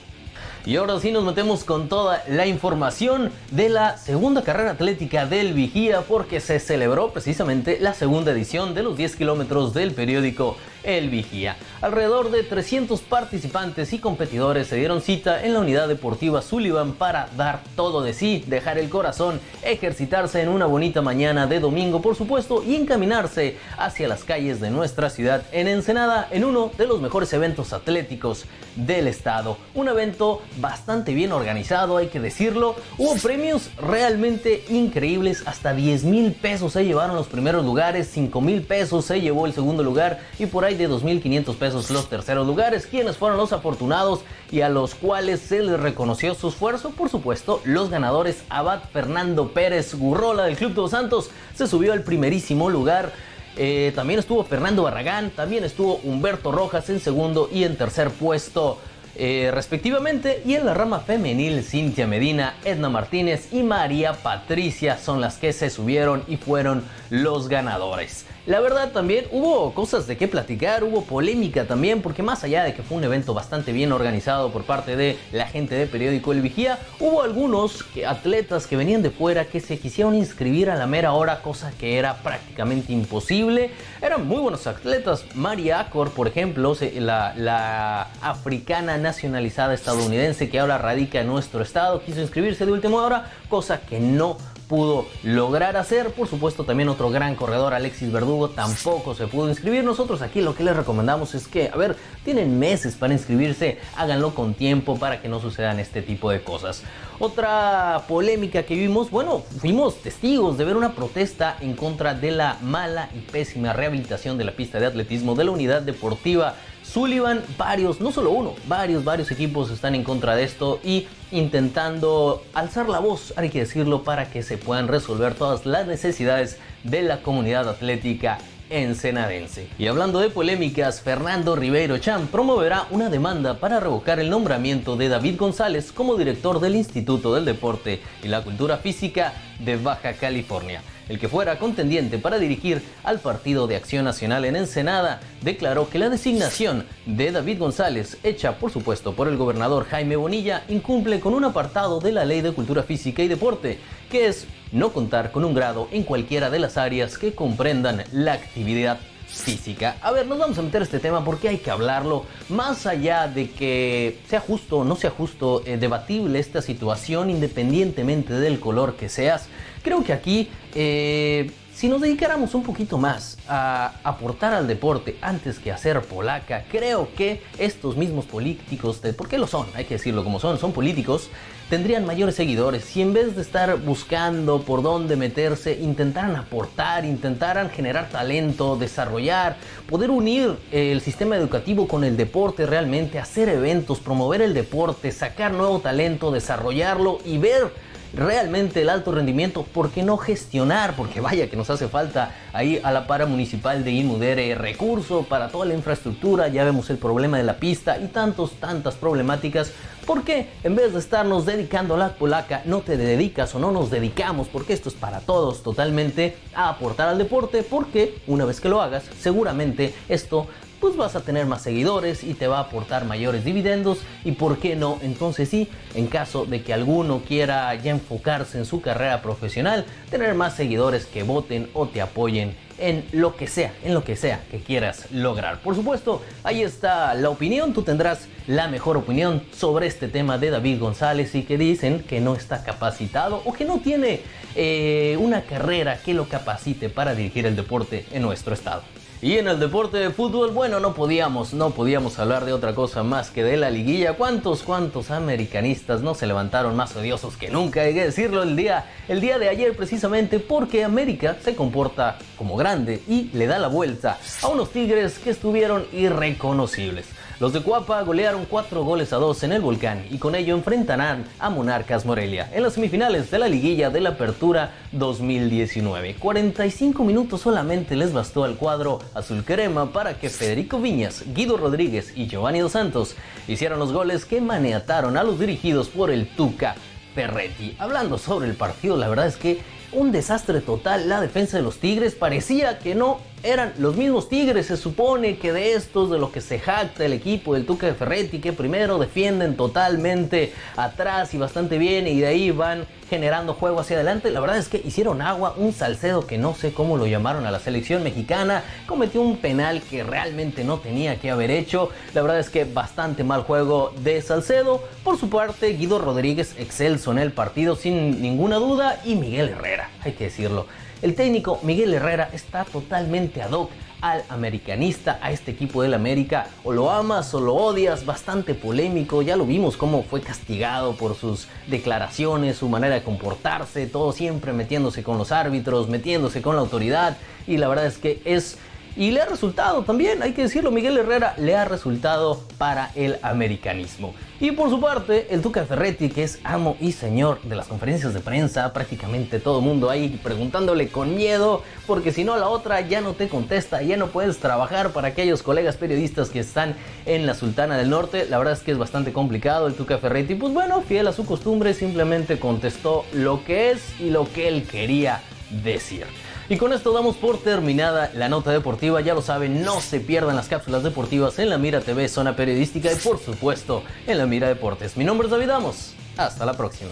Y 0.66 0.77
ahora 0.77 1.01
sí 1.01 1.11
nos 1.11 1.25
metemos 1.25 1.64
con 1.64 1.88
toda 1.88 2.23
la 2.29 2.47
información 2.47 3.31
de 3.51 3.68
la 3.68 3.97
segunda 3.97 4.42
carrera 4.42 4.73
atlética 4.73 5.25
del 5.27 5.55
Vigía 5.55 6.03
porque 6.03 6.40
se 6.40 6.61
celebró 6.61 7.11
precisamente 7.11 7.79
la 7.81 7.94
segunda 7.94 8.33
edición 8.33 8.75
de 8.75 8.83
los 8.83 8.97
10 8.97 9.16
kilómetros 9.16 9.73
del 9.73 9.92
periódico 9.92 10.57
El 10.82 11.10
Vigía. 11.10 11.56
Alrededor 11.80 12.30
de 12.30 12.42
300 12.42 13.00
participantes 13.00 13.92
y 13.92 13.98
competidores 13.98 14.66
se 14.66 14.76
dieron 14.76 15.00
cita 15.00 15.44
en 15.44 15.54
la 15.54 15.60
unidad 15.60 15.88
deportiva 15.88 16.42
Sullivan 16.42 16.92
para 16.92 17.28
dar 17.36 17.60
todo 17.76 18.02
de 18.02 18.14
sí, 18.14 18.44
dejar 18.46 18.78
el 18.78 18.88
corazón, 18.88 19.40
ejercitarse 19.62 20.42
en 20.42 20.48
una 20.48 20.66
bonita 20.66 21.02
mañana 21.02 21.46
de 21.46 21.60
domingo 21.60 22.02
por 22.02 22.16
supuesto 22.16 22.62
y 22.62 22.74
encaminarse 22.74 23.56
hacia 23.76 24.08
las 24.08 24.24
calles 24.24 24.60
de 24.60 24.70
nuestra 24.70 25.10
ciudad 25.10 25.42
en 25.52 25.68
Ensenada 25.68 26.28
en 26.30 26.44
uno 26.44 26.70
de 26.76 26.86
los 26.86 27.00
mejores 27.00 27.32
eventos 27.32 27.72
atléticos 27.72 28.44
del 28.76 29.08
estado. 29.08 29.56
Un 29.74 29.88
evento 29.88 30.42
bastante 30.58 31.14
bien 31.14 31.32
organizado, 31.32 31.96
hay 31.96 32.08
que 32.08 32.20
decirlo. 32.20 32.76
Hubo 32.96 33.16
premios 33.16 33.70
realmente 33.76 34.64
increíbles, 34.68 35.42
hasta 35.46 35.72
10 35.72 36.04
mil 36.04 36.32
pesos 36.32 36.72
se 36.72 36.84
llevaron 36.84 37.16
los 37.16 37.26
primeros 37.26 37.64
lugares, 37.64 38.08
5 38.12 38.40
mil 38.40 38.62
pesos 38.62 39.04
se 39.04 39.20
llevó 39.20 39.46
el 39.46 39.52
segundo 39.52 39.82
lugar 39.82 40.20
y 40.38 40.46
por 40.46 40.64
ahí 40.64 40.67
de 40.74 40.88
2.500 40.88 41.57
pesos 41.57 41.90
los 41.90 42.09
terceros 42.09 42.46
lugares. 42.46 42.87
¿Quiénes 42.87 43.16
fueron 43.16 43.38
los 43.38 43.52
afortunados 43.52 44.20
y 44.50 44.61
a 44.61 44.68
los 44.68 44.94
cuales 44.94 45.40
se 45.40 45.62
les 45.62 45.81
reconoció 45.81 46.35
su 46.35 46.48
esfuerzo? 46.48 46.90
Por 46.90 47.09
supuesto, 47.09 47.61
los 47.64 47.90
ganadores 47.90 48.42
Abad 48.48 48.83
Fernando 48.92 49.48
Pérez 49.48 49.94
Gurrola 49.94 50.44
del 50.44 50.57
Club 50.57 50.70
de 50.74 50.81
los 50.83 50.90
Santos 50.90 51.31
se 51.54 51.66
subió 51.66 51.92
al 51.92 52.02
primerísimo 52.02 52.70
lugar. 52.70 53.12
Eh, 53.57 53.92
también 53.94 54.20
estuvo 54.20 54.44
Fernando 54.44 54.83
Barragán, 54.83 55.31
también 55.31 55.64
estuvo 55.64 56.00
Humberto 56.04 56.52
Rojas 56.52 56.88
en 56.90 57.00
segundo 57.00 57.48
y 57.52 57.64
en 57.64 57.76
tercer 57.76 58.11
puesto. 58.11 58.78
Eh, 59.20 59.50
respectivamente, 59.52 60.42
y 60.46 60.54
en 60.54 60.64
la 60.64 60.74
rama 60.74 61.00
femenil, 61.00 61.64
Cintia 61.64 62.07
Medina, 62.07 62.54
Edna 62.64 62.88
Martínez 62.88 63.52
y 63.52 63.64
María 63.64 64.12
Patricia 64.12 64.96
son 64.96 65.20
las 65.20 65.38
que 65.38 65.52
se 65.52 65.70
subieron 65.70 66.22
y 66.28 66.37
fueron 66.37 66.85
los 67.11 67.48
ganadores. 67.48 68.26
La 68.48 68.61
verdad 68.61 68.92
también 68.92 69.26
hubo 69.30 69.74
cosas 69.74 70.06
de 70.06 70.16
qué 70.16 70.26
platicar, 70.26 70.82
hubo 70.82 71.02
polémica 71.02 71.66
también, 71.66 72.00
porque 72.00 72.22
más 72.22 72.44
allá 72.44 72.64
de 72.64 72.72
que 72.72 72.82
fue 72.82 72.96
un 72.96 73.04
evento 73.04 73.34
bastante 73.34 73.72
bien 73.72 73.92
organizado 73.92 74.50
por 74.50 74.64
parte 74.64 74.96
de 74.96 75.18
la 75.32 75.46
gente 75.46 75.74
de 75.74 75.87
periódico 75.87 76.32
El 76.32 76.40
Vigía, 76.40 76.78
hubo 76.98 77.20
algunos 77.20 77.84
atletas 78.06 78.66
que 78.66 78.78
venían 78.78 79.02
de 79.02 79.11
fuera 79.11 79.44
que 79.44 79.61
se 79.61 79.78
quisieron 79.78 80.14
inscribir 80.14 80.70
a 80.70 80.76
la 80.76 80.87
mera 80.87 81.12
hora, 81.12 81.42
cosa 81.42 81.72
que 81.78 81.98
era 81.98 82.22
prácticamente 82.22 82.90
imposible. 82.90 83.70
Eran 84.00 84.26
muy 84.26 84.40
buenos 84.40 84.66
atletas. 84.66 85.26
María 85.34 85.80
Acor, 85.80 86.12
por 86.12 86.26
ejemplo, 86.26 86.74
la, 86.94 87.34
la 87.37 88.08
africana 88.22 88.96
nacionalizada 88.96 89.74
estadounidense 89.74 90.48
que 90.48 90.58
ahora 90.58 90.78
radica 90.78 91.20
en 91.20 91.26
nuestro 91.26 91.61
estado, 91.61 92.00
quiso 92.02 92.22
inscribirse 92.22 92.64
de 92.64 92.72
última 92.72 92.96
hora, 93.02 93.30
cosa 93.50 93.82
que 93.82 94.00
no 94.00 94.38
pudo 94.68 95.07
lograr 95.22 95.76
hacer. 95.76 96.12
Por 96.12 96.28
supuesto, 96.28 96.64
también 96.64 96.88
otro 96.88 97.11
gran 97.11 97.35
corredor, 97.35 97.74
Alexis 97.74 98.12
Verdugo, 98.12 98.50
tampoco 98.50 99.14
se 99.14 99.26
pudo 99.26 99.48
inscribir. 99.48 99.83
Nosotros 99.83 100.22
aquí 100.22 100.40
lo 100.40 100.54
que 100.54 100.62
les 100.62 100.76
recomendamos 100.76 101.35
es 101.35 101.48
que, 101.48 101.70
a 101.72 101.76
ver, 101.76 101.96
tienen 102.24 102.59
meses 102.59 102.94
para 102.94 103.14
inscribirse, 103.14 103.78
háganlo 103.96 104.35
con 104.35 104.54
tiempo 104.54 104.98
para 104.98 105.20
que 105.20 105.28
no 105.28 105.40
sucedan 105.40 105.81
este 105.81 106.02
tipo 106.02 106.31
de 106.31 106.42
cosas. 106.42 106.83
Otra 107.18 108.02
polémica 108.07 108.62
que 108.62 108.76
vimos, 108.76 109.11
bueno, 109.11 109.42
fuimos 109.61 109.96
testigos 110.02 110.57
de 110.57 110.64
ver 110.64 110.76
una 110.76 110.92
protesta 110.92 111.57
en 111.61 111.74
contra 111.74 112.14
de 112.14 112.31
la 112.31 112.59
mala 112.62 113.09
y 113.14 113.18
pésima 113.18 113.72
rehabilitación 113.72 114.38
de 114.38 114.44
la 114.44 114.52
pista 114.52 114.78
de 114.78 114.87
atletismo 114.87 115.35
de 115.35 115.44
la 115.44 115.50
unidad 115.50 115.83
deportiva 115.83 116.54
Sullivan, 116.98 117.44
varios, 117.56 118.00
no 118.00 118.11
solo 118.11 118.30
uno, 118.30 118.56
varios, 118.66 119.04
varios 119.04 119.30
equipos 119.30 119.70
están 119.70 119.94
en 119.94 120.02
contra 120.02 120.34
de 120.34 120.42
esto 120.42 120.80
y 120.82 121.06
intentando 121.30 122.42
alzar 122.54 122.88
la 122.88 122.98
voz, 122.98 123.32
hay 123.37 123.50
que 123.50 123.61
decirlo, 123.61 124.02
para 124.02 124.32
que 124.32 124.42
se 124.42 124.58
puedan 124.58 124.88
resolver 124.88 125.34
todas 125.34 125.64
las 125.64 125.87
necesidades 125.87 126.58
de 126.82 127.02
la 127.02 127.22
comunidad 127.22 127.68
atlética 127.68 128.38
ensenadense. 128.68 129.68
Y 129.78 129.87
hablando 129.87 130.18
de 130.18 130.28
polémicas, 130.28 131.00
Fernando 131.00 131.54
Ribeiro 131.54 131.98
Chan 131.98 132.26
promoverá 132.32 132.88
una 132.90 133.11
demanda 133.11 133.61
para 133.61 133.78
revocar 133.78 134.18
el 134.18 134.28
nombramiento 134.28 134.96
de 134.96 135.08
David 135.08 135.37
González 135.38 135.92
como 135.92 136.16
director 136.16 136.58
del 136.58 136.74
Instituto 136.74 137.32
del 137.32 137.44
Deporte 137.44 138.02
y 138.24 138.26
la 138.26 138.42
Cultura 138.42 138.78
Física 138.78 139.34
de 139.61 139.76
Baja 139.76 140.14
California 140.14 140.82
el 141.09 141.18
que 141.18 141.29
fuera 141.29 141.59
contendiente 141.59 142.18
para 142.18 142.38
dirigir 142.38 142.83
al 143.05 143.21
Partido 143.21 143.66
de 143.66 143.77
Acción 143.77 144.05
Nacional 144.05 144.44
en 144.44 144.57
Ensenada, 144.57 145.21
declaró 145.42 145.88
que 145.88 145.99
la 145.99 146.09
designación 146.09 146.85
de 147.07 147.33
David 147.33 147.59
González, 147.59 148.18
hecha 148.23 148.59
por 148.59 148.71
supuesto 148.71 149.14
por 149.14 149.29
el 149.29 149.37
gobernador 149.37 149.87
Jaime 149.87 150.16
Bonilla, 150.16 150.64
incumple 150.68 151.21
con 151.21 151.35
un 151.35 151.44
apartado 151.44 152.01
de 152.01 152.12
la 152.12 152.25
Ley 152.25 152.40
de 152.40 152.53
Cultura 152.53 152.83
Física 152.83 153.23
y 153.23 153.29
Deporte, 153.29 153.79
que 154.11 154.27
es 154.27 154.47
no 154.73 154.92
contar 154.92 155.33
con 155.33 155.44
un 155.44 155.55
grado 155.55 155.88
en 155.92 156.03
cualquiera 156.03 156.51
de 156.51 156.59
las 156.59 156.77
áreas 156.77 157.18
que 157.18 157.35
comprendan 157.35 158.05
la 158.12 158.35
actividad 158.35 158.99
física. 159.29 159.97
A 160.01 160.11
ver, 160.11 160.27
nos 160.27 160.38
vamos 160.38 160.59
a 160.59 160.62
meter 160.62 160.83
este 160.83 160.99
tema 160.99 161.25
porque 161.25 161.49
hay 161.49 161.59
que 161.59 161.71
hablarlo. 161.71 162.25
Más 162.49 162.87
allá 162.87 163.29
de 163.29 163.51
que 163.51 164.18
sea 164.29 164.40
justo 164.40 164.79
o 164.79 164.85
no 164.85 164.97
sea 164.97 165.11
justo, 165.11 165.62
eh, 165.66 165.77
debatible 165.77 166.38
esta 166.38 166.62
situación, 166.62 167.31
independientemente 167.31 168.33
del 168.35 168.59
color 168.59 168.97
que 168.97 169.09
seas, 169.09 169.49
creo 169.88 170.05
que 170.05 170.12
aquí 170.12 170.48
eh, 170.74 171.51
Si 171.72 171.88
nos 171.88 172.01
dedicáramos 172.01 172.57
un 172.57 172.64
poquito 172.64 172.98
más 172.98 173.38
a 173.46 173.92
aportar 174.03 174.53
al 174.53 174.66
deporte 174.66 175.16
antes 175.22 175.61
que 175.61 175.70
hacer 175.70 176.01
polaca, 176.03 176.64
creo 176.68 177.09
que 177.16 177.40
estos 177.57 177.96
mismos 177.96 178.27
políticos, 178.27 179.01
porque 179.16 179.38
lo 179.38 179.46
son, 179.46 179.68
hay 179.77 179.85
que 179.85 179.94
decirlo 179.94 180.24
como 180.24 180.40
son, 180.40 180.59
son 180.59 180.72
políticos, 180.72 181.31
tendrían 181.70 182.05
mayores 182.05 182.35
seguidores 182.35 182.83
si 182.83 183.01
en 183.01 183.12
vez 183.12 183.37
de 183.37 183.42
estar 183.42 183.79
buscando 183.81 184.62
por 184.62 184.83
dónde 184.83 185.14
meterse, 185.14 185.79
intentaran 185.81 186.35
aportar, 186.35 187.05
intentaran 187.05 187.70
generar 187.70 188.09
talento, 188.09 188.77
desarrollar, 188.77 189.57
poder 189.88 190.11
unir 190.11 190.57
el 190.72 191.01
sistema 191.01 191.37
educativo 191.37 191.87
con 191.87 192.03
el 192.03 192.16
deporte 192.16 192.66
realmente, 192.66 193.20
hacer 193.20 193.48
eventos, 193.48 194.01
promover 194.01 194.42
el 194.42 194.53
deporte, 194.53 195.12
sacar 195.12 195.53
nuevo 195.53 195.79
talento, 195.79 196.33
desarrollarlo 196.33 197.20
y 197.24 197.38
ver 197.38 197.87
realmente 198.14 198.83
el 198.83 198.88
alto 198.88 199.12
rendimiento, 199.12 199.62
¿por 199.62 199.90
qué 199.90 200.03
no 200.03 200.16
gestionar? 200.16 200.94
Porque 200.97 201.21
vaya 201.21 201.49
que 201.49 201.57
nos 201.57 201.71
hace 201.71 201.88
falta 201.88 202.35
ahí 202.53 202.81
a 202.83 202.92
la 202.92 203.07
para 203.07 203.27
municipal 203.27 203.85
de 203.85 203.92
Inmudere 203.92 204.55
recurso 204.55 205.25
para 205.25 205.49
toda 205.49 205.66
la 205.66 205.75
infraestructura, 205.75 206.49
ya 206.49 206.64
vemos 206.64 206.90
el 206.90 206.99
problema 206.99 207.38
de 207.38 207.44
la 207.44 207.57
pista 207.57 207.99
y 207.99 208.07
tantos, 208.09 208.53
tantas 208.53 208.94
problemáticas. 208.94 209.73
¿Por 210.07 210.25
qué 210.25 210.49
en 210.64 210.75
vez 210.75 210.94
de 210.94 211.01
estarnos 211.01 211.44
dedicando 211.44 211.94
a 211.94 211.99
la 211.99 212.14
polaca, 212.14 212.62
no 212.64 212.81
te 212.81 212.97
dedicas 212.97 213.55
o 213.55 213.59
no 213.59 213.73
nos 213.73 213.90
dedicamos, 213.90 214.49
porque 214.49 214.73
esto 214.73 214.88
es 214.88 214.94
para 214.94 215.21
todos 215.21 215.62
totalmente, 215.62 216.37
a 216.55 216.71
aportar 216.71 217.09
al 217.09 217.18
deporte? 217.18 217.62
Porque 217.62 218.18
una 218.27 218.47
vez 218.47 218.61
que 218.61 218.71
lo 218.71 218.81
hagas, 218.81 219.05
seguramente 219.21 219.94
esto 220.09 220.47
pues 220.80 220.96
vas 220.96 221.16
a 221.16 221.20
tener 221.20 221.46
más 221.46 221.62
seguidores 221.62 222.24
y 222.24 222.34
te 222.34 222.46
va 222.46 222.58
a 222.58 222.62
aportar 222.62 223.04
mayores 223.04 223.44
dividendos 223.44 223.98
y 224.24 224.32
por 224.32 224.58
qué 224.58 224.76
no, 224.76 224.98
entonces 225.02 225.48
sí, 225.48 225.68
en 225.94 226.06
caso 226.06 226.46
de 226.46 226.62
que 226.62 226.72
alguno 226.72 227.22
quiera 227.26 227.74
ya 227.74 227.90
enfocarse 227.90 228.58
en 228.58 228.64
su 228.64 228.80
carrera 228.80 229.22
profesional, 229.22 229.84
tener 230.10 230.34
más 230.34 230.54
seguidores 230.54 231.06
que 231.06 231.22
voten 231.22 231.68
o 231.74 231.88
te 231.88 232.00
apoyen 232.00 232.54
en 232.78 233.04
lo 233.12 233.36
que 233.36 233.46
sea, 233.46 233.72
en 233.82 233.92
lo 233.92 234.04
que 234.04 234.16
sea 234.16 234.44
que 234.50 234.60
quieras 234.60 235.10
lograr. 235.10 235.60
Por 235.60 235.74
supuesto, 235.74 236.22
ahí 236.44 236.62
está 236.62 237.12
la 237.14 237.28
opinión, 237.28 237.72
tú 237.72 237.82
tendrás 237.82 238.28
la 238.46 238.68
mejor 238.68 238.96
opinión 238.96 239.42
sobre 239.52 239.86
este 239.86 240.08
tema 240.08 240.38
de 240.38 240.50
David 240.50 240.80
González 240.80 241.34
y 241.34 241.42
que 241.42 241.58
dicen 241.58 242.00
que 242.00 242.20
no 242.20 242.34
está 242.34 242.62
capacitado 242.62 243.42
o 243.44 243.52
que 243.52 243.64
no 243.64 243.80
tiene 243.80 244.20
eh, 244.54 245.16
una 245.20 245.42
carrera 245.42 245.98
que 245.98 246.14
lo 246.14 246.28
capacite 246.28 246.88
para 246.88 247.14
dirigir 247.14 247.46
el 247.46 247.56
deporte 247.56 248.06
en 248.12 248.22
nuestro 248.22 248.54
estado. 248.54 248.82
Y 249.20 249.38
en 249.38 249.48
el 249.48 249.59
deporte 249.59 249.96
de 249.96 250.11
fútbol, 250.11 250.52
bueno, 250.52 250.78
no 250.78 250.94
podíamos, 250.94 251.52
no 251.52 251.70
podíamos 251.70 252.20
hablar 252.20 252.44
de 252.44 252.52
otra 252.52 252.76
cosa 252.76 253.02
más 253.02 253.31
que 253.31 253.42
de 253.42 253.57
la 253.57 253.68
liguilla. 253.68 254.12
¿Cuántos, 254.12 254.62
cuántos 254.62 255.11
americanistas 255.11 256.02
no 256.02 256.14
se 256.14 256.28
levantaron 256.28 256.76
más 256.76 256.94
odiosos 256.94 257.37
que 257.37 257.50
nunca? 257.50 257.81
Hay 257.81 257.94
que 257.94 258.04
decirlo 258.04 258.44
el 258.44 258.54
día, 258.54 258.85
el 259.09 259.20
día 259.20 259.40
de 259.40 259.48
ayer 259.48 259.76
precisamente 259.76 260.38
porque 260.38 260.85
América 260.85 261.37
se 261.42 261.57
comporta 261.57 262.16
como 262.37 262.57
grande 262.57 263.02
y 263.09 263.24
le 263.33 263.48
da 263.48 263.59
la 263.59 263.66
vuelta 263.66 264.18
a 264.40 264.48
unos 264.48 264.70
Tigres 264.70 265.18
que 265.18 265.31
estuvieron 265.31 265.87
irreconocibles. 265.92 267.07
Los 267.40 267.53
de 267.53 267.61
Cuapa 267.61 268.03
golearon 268.03 268.46
4 268.46 268.83
goles 268.83 269.12
a 269.12 269.16
2 269.16 269.44
en 269.44 269.53
el 269.53 269.61
Volcán 269.61 270.05
y 270.11 270.18
con 270.18 270.35
ello 270.35 270.57
enfrentarán 270.57 271.24
a 271.38 271.51
Monarcas 271.51 272.05
Morelia 272.05 272.51
en 272.53 272.64
las 272.64 272.72
semifinales 272.72 273.31
de 273.31 273.38
la 273.38 273.46
liguilla 273.46 273.90
de 273.90 274.01
la 274.01 274.09
Apertura 274.11 274.74
2019. 274.90 276.16
45 276.16 277.05
minutos 277.05 277.42
solamente 277.42 277.94
les 277.94 278.12
bastó 278.12 278.42
al 278.42 278.57
cuadro 278.57 278.98
azul 279.14 279.44
crema 279.44 279.92
para 279.92 280.18
que 280.18 280.31
Federico 280.31 280.81
Viñas, 280.81 281.22
Guido 281.33 281.57
Rodríguez 281.57 282.12
y 282.16 282.27
Giovanni 282.27 282.59
Dos 282.59 282.72
Santos 282.72 283.14
hicieran 283.46 283.79
los 283.79 283.92
goles 283.92 284.24
que 284.24 284.40
maneataron 284.40 285.16
a 285.16 285.22
los 285.22 285.38
dirigidos 285.38 285.90
por 285.90 286.11
el 286.11 286.27
Tuca 286.27 286.74
Ferretti. 287.14 287.77
Hablando 287.79 288.18
sobre 288.18 288.48
el 288.48 288.57
partido, 288.57 288.96
la 288.96 289.07
verdad 289.07 289.29
es 289.29 289.37
que 289.37 289.61
un 289.92 290.11
desastre 290.11 290.61
total 290.61 291.09
la 291.09 291.20
defensa 291.20 291.57
de 291.57 291.62
los 291.62 291.79
Tigres. 291.79 292.16
Parecía 292.16 292.81
que 292.81 292.96
no 292.96 293.20
eran 293.42 293.72
los 293.79 293.96
mismos 293.96 294.29
Tigres. 294.29 294.66
Se 294.66 294.77
supone 294.77 295.38
que 295.38 295.53
de 295.53 295.74
estos, 295.74 296.11
de 296.11 296.18
lo 296.18 296.33
que 296.33 296.40
se 296.40 296.59
jacta 296.59 297.05
el 297.05 297.12
equipo 297.12 297.55
del 297.55 297.66
Tuca 297.66 297.87
de 297.87 297.94
Ferretti, 297.94 298.40
que 298.40 298.53
primero 298.53 298.98
defienden 298.98 299.57
totalmente 299.57 300.53
atrás 300.77 301.35
y 301.35 301.38
bastante 301.38 301.79
bien, 301.79 302.07
y 302.07 302.20
de 302.20 302.27
ahí 302.27 302.51
van 302.51 302.87
generando 303.09 303.55
juego 303.55 303.81
hacia 303.81 303.96
adelante. 303.96 304.31
La 304.31 304.40
verdad 304.40 304.59
es 304.59 304.68
que 304.68 304.83
hicieron 304.85 305.22
agua, 305.22 305.55
un 305.57 305.72
Salcedo 305.72 306.27
que 306.27 306.38
no 306.38 306.55
sé 306.55 306.72
cómo 306.72 306.96
lo 306.96 307.07
llamaron 307.07 307.46
a 307.46 307.51
la 307.51 307.59
selección 307.59 308.03
mexicana, 308.03 308.62
cometió 308.87 309.22
un 309.22 309.38
penal 309.38 309.83
que 309.83 310.05
realmente 310.05 310.64
no 310.64 310.79
tenía 310.79 311.18
que 311.18 311.31
haber 311.31 311.51
hecho. 311.51 311.90
La 312.14 312.22
verdad 312.22 312.38
es 312.38 312.51
que 312.51 312.64
bastante 312.64 313.24
mal 313.24 313.42
juego 313.42 313.92
de 314.03 314.20
Salcedo. 314.20 314.83
Por 315.05 315.18
su 315.18 315.31
parte, 315.31 315.72
Guido 315.74 315.98
Rodríguez 315.98 316.55
excelso 316.59 317.12
en 317.12 317.18
el 317.18 317.33
partido 317.33 317.77
sin 317.77 318.20
ninguna 318.20 318.57
duda 318.57 319.01
y 319.05 319.14
Miguel 319.14 319.51
Herrera, 319.51 319.90
hay 320.03 320.12
que 320.12 320.24
decirlo. 320.24 320.66
El 321.00 321.14
técnico 321.14 321.61
Miguel 321.62 321.94
Herrera 321.94 322.28
está 322.32 322.64
totalmente 322.64 323.40
ad 323.40 323.52
hoc 323.52 323.70
al 324.00 324.24
americanista, 324.28 325.20
a 325.22 325.30
este 325.30 325.52
equipo 325.52 325.82
del 325.82 325.94
América. 325.94 326.48
O 326.64 326.72
lo 326.72 326.90
amas 326.90 327.32
o 327.34 327.40
lo 327.40 327.54
odias, 327.54 328.04
bastante 328.04 328.54
polémico. 328.54 329.22
Ya 329.22 329.37
lo 329.37 329.46
vimos 329.46 329.76
cómo 329.76 330.02
fue 330.02 330.20
castigado 330.20 330.96
por 330.96 331.14
sus 331.14 331.46
declaraciones, 331.68 332.56
su 332.56 332.68
manera 332.68 332.96
de 332.96 333.02
comportarse, 333.04 333.87
todo 333.87 334.11
siempre 334.12 334.52
metiéndose 334.52 335.04
con 335.04 335.18
los 335.18 335.30
árbitros, 335.30 335.88
metiéndose 335.88 336.42
con 336.42 336.56
la 336.56 336.62
autoridad. 336.62 337.16
Y 337.46 337.58
la 337.58 337.68
verdad 337.68 337.87
es 337.87 337.98
que 337.98 338.20
es 338.24 338.58
y 338.96 339.11
le 339.11 339.20
ha 339.20 339.27
resultado 339.27 339.83
también, 339.83 340.22
hay 340.22 340.33
que 340.33 340.42
decirlo, 340.42 340.70
Miguel 340.70 340.98
Herrera 340.98 341.35
le 341.38 341.55
ha 341.55 341.64
resultado 341.64 342.42
para 342.59 342.90
el 342.94 343.18
americanismo. 343.22 344.14
Y 344.40 344.53
por 344.53 344.70
su 344.70 344.81
parte, 344.81 345.27
el 345.31 345.42
Tuca 345.42 345.64
Ferretti, 345.64 346.09
que 346.09 346.22
es 346.22 346.38
amo 346.44 346.77
y 346.81 346.92
señor 346.92 347.40
de 347.42 347.57
las 347.57 347.66
conferencias 347.66 348.14
de 348.14 348.20
prensa, 348.20 348.72
prácticamente 348.72 349.40
todo 349.40 349.61
mundo 349.61 349.90
ahí 349.90 350.20
preguntándole 350.22 350.88
con 350.88 351.16
miedo, 351.16 351.62
porque 351.87 352.12
si 352.12 352.22
no 352.22 352.37
la 352.37 352.48
otra 352.48 352.81
ya 352.81 353.01
no 353.01 353.14
te 353.14 353.29
contesta, 353.29 353.83
ya 353.83 353.96
no 353.96 354.09
puedes 354.09 354.38
trabajar 354.38 354.92
para 354.92 355.09
aquellos 355.09 355.42
colegas 355.42 355.77
periodistas 355.77 356.31
que 356.31 356.38
están 356.38 356.77
en 357.05 357.27
la 357.27 357.35
Sultana 357.35 357.77
del 357.77 357.90
Norte. 357.90 358.27
La 358.29 358.38
verdad 358.38 358.55
es 358.55 358.61
que 358.61 358.70
es 358.70 358.79
bastante 358.79 359.12
complicado 359.12 359.66
el 359.66 359.74
Tuca 359.74 359.98
Ferretti. 359.98 360.37
Pues 360.37 360.53
bueno, 360.53 360.83
fiel 360.83 361.09
a 361.09 361.12
su 361.12 361.27
costumbre, 361.27 361.74
simplemente 361.74 362.38
contestó 362.38 363.05
lo 363.12 363.44
que 363.44 363.72
es 363.72 364.01
y 364.01 364.11
lo 364.11 364.31
que 364.33 364.48
él 364.48 364.68
quería 364.68 365.20
decir. 365.64 366.07
Y 366.50 366.56
con 366.56 366.72
esto 366.72 366.92
damos 366.92 367.16
por 367.16 367.38
terminada 367.38 368.11
la 368.14 368.30
nota 368.30 368.50
deportiva. 368.50 369.02
Ya 369.02 369.12
lo 369.12 369.20
saben, 369.20 369.62
no 369.62 369.80
se 369.80 370.00
pierdan 370.00 370.37
las 370.37 370.48
cápsulas 370.48 370.82
deportivas 370.82 371.38
en 371.38 371.50
la 371.50 371.58
Mira 371.58 371.80
TV, 371.80 372.08
zona 372.08 372.37
periodística 372.37 372.90
y 372.90 372.96
por 372.96 373.18
supuesto 373.18 373.82
en 374.06 374.16
la 374.16 374.26
Mira 374.26 374.48
Deportes. 374.48 374.96
Mi 374.96 375.04
nombre 375.04 375.26
es 375.26 375.30
David 375.30 375.50
Amos. 375.50 375.92
Hasta 376.16 376.46
la 376.46 376.54
próxima. 376.54 376.90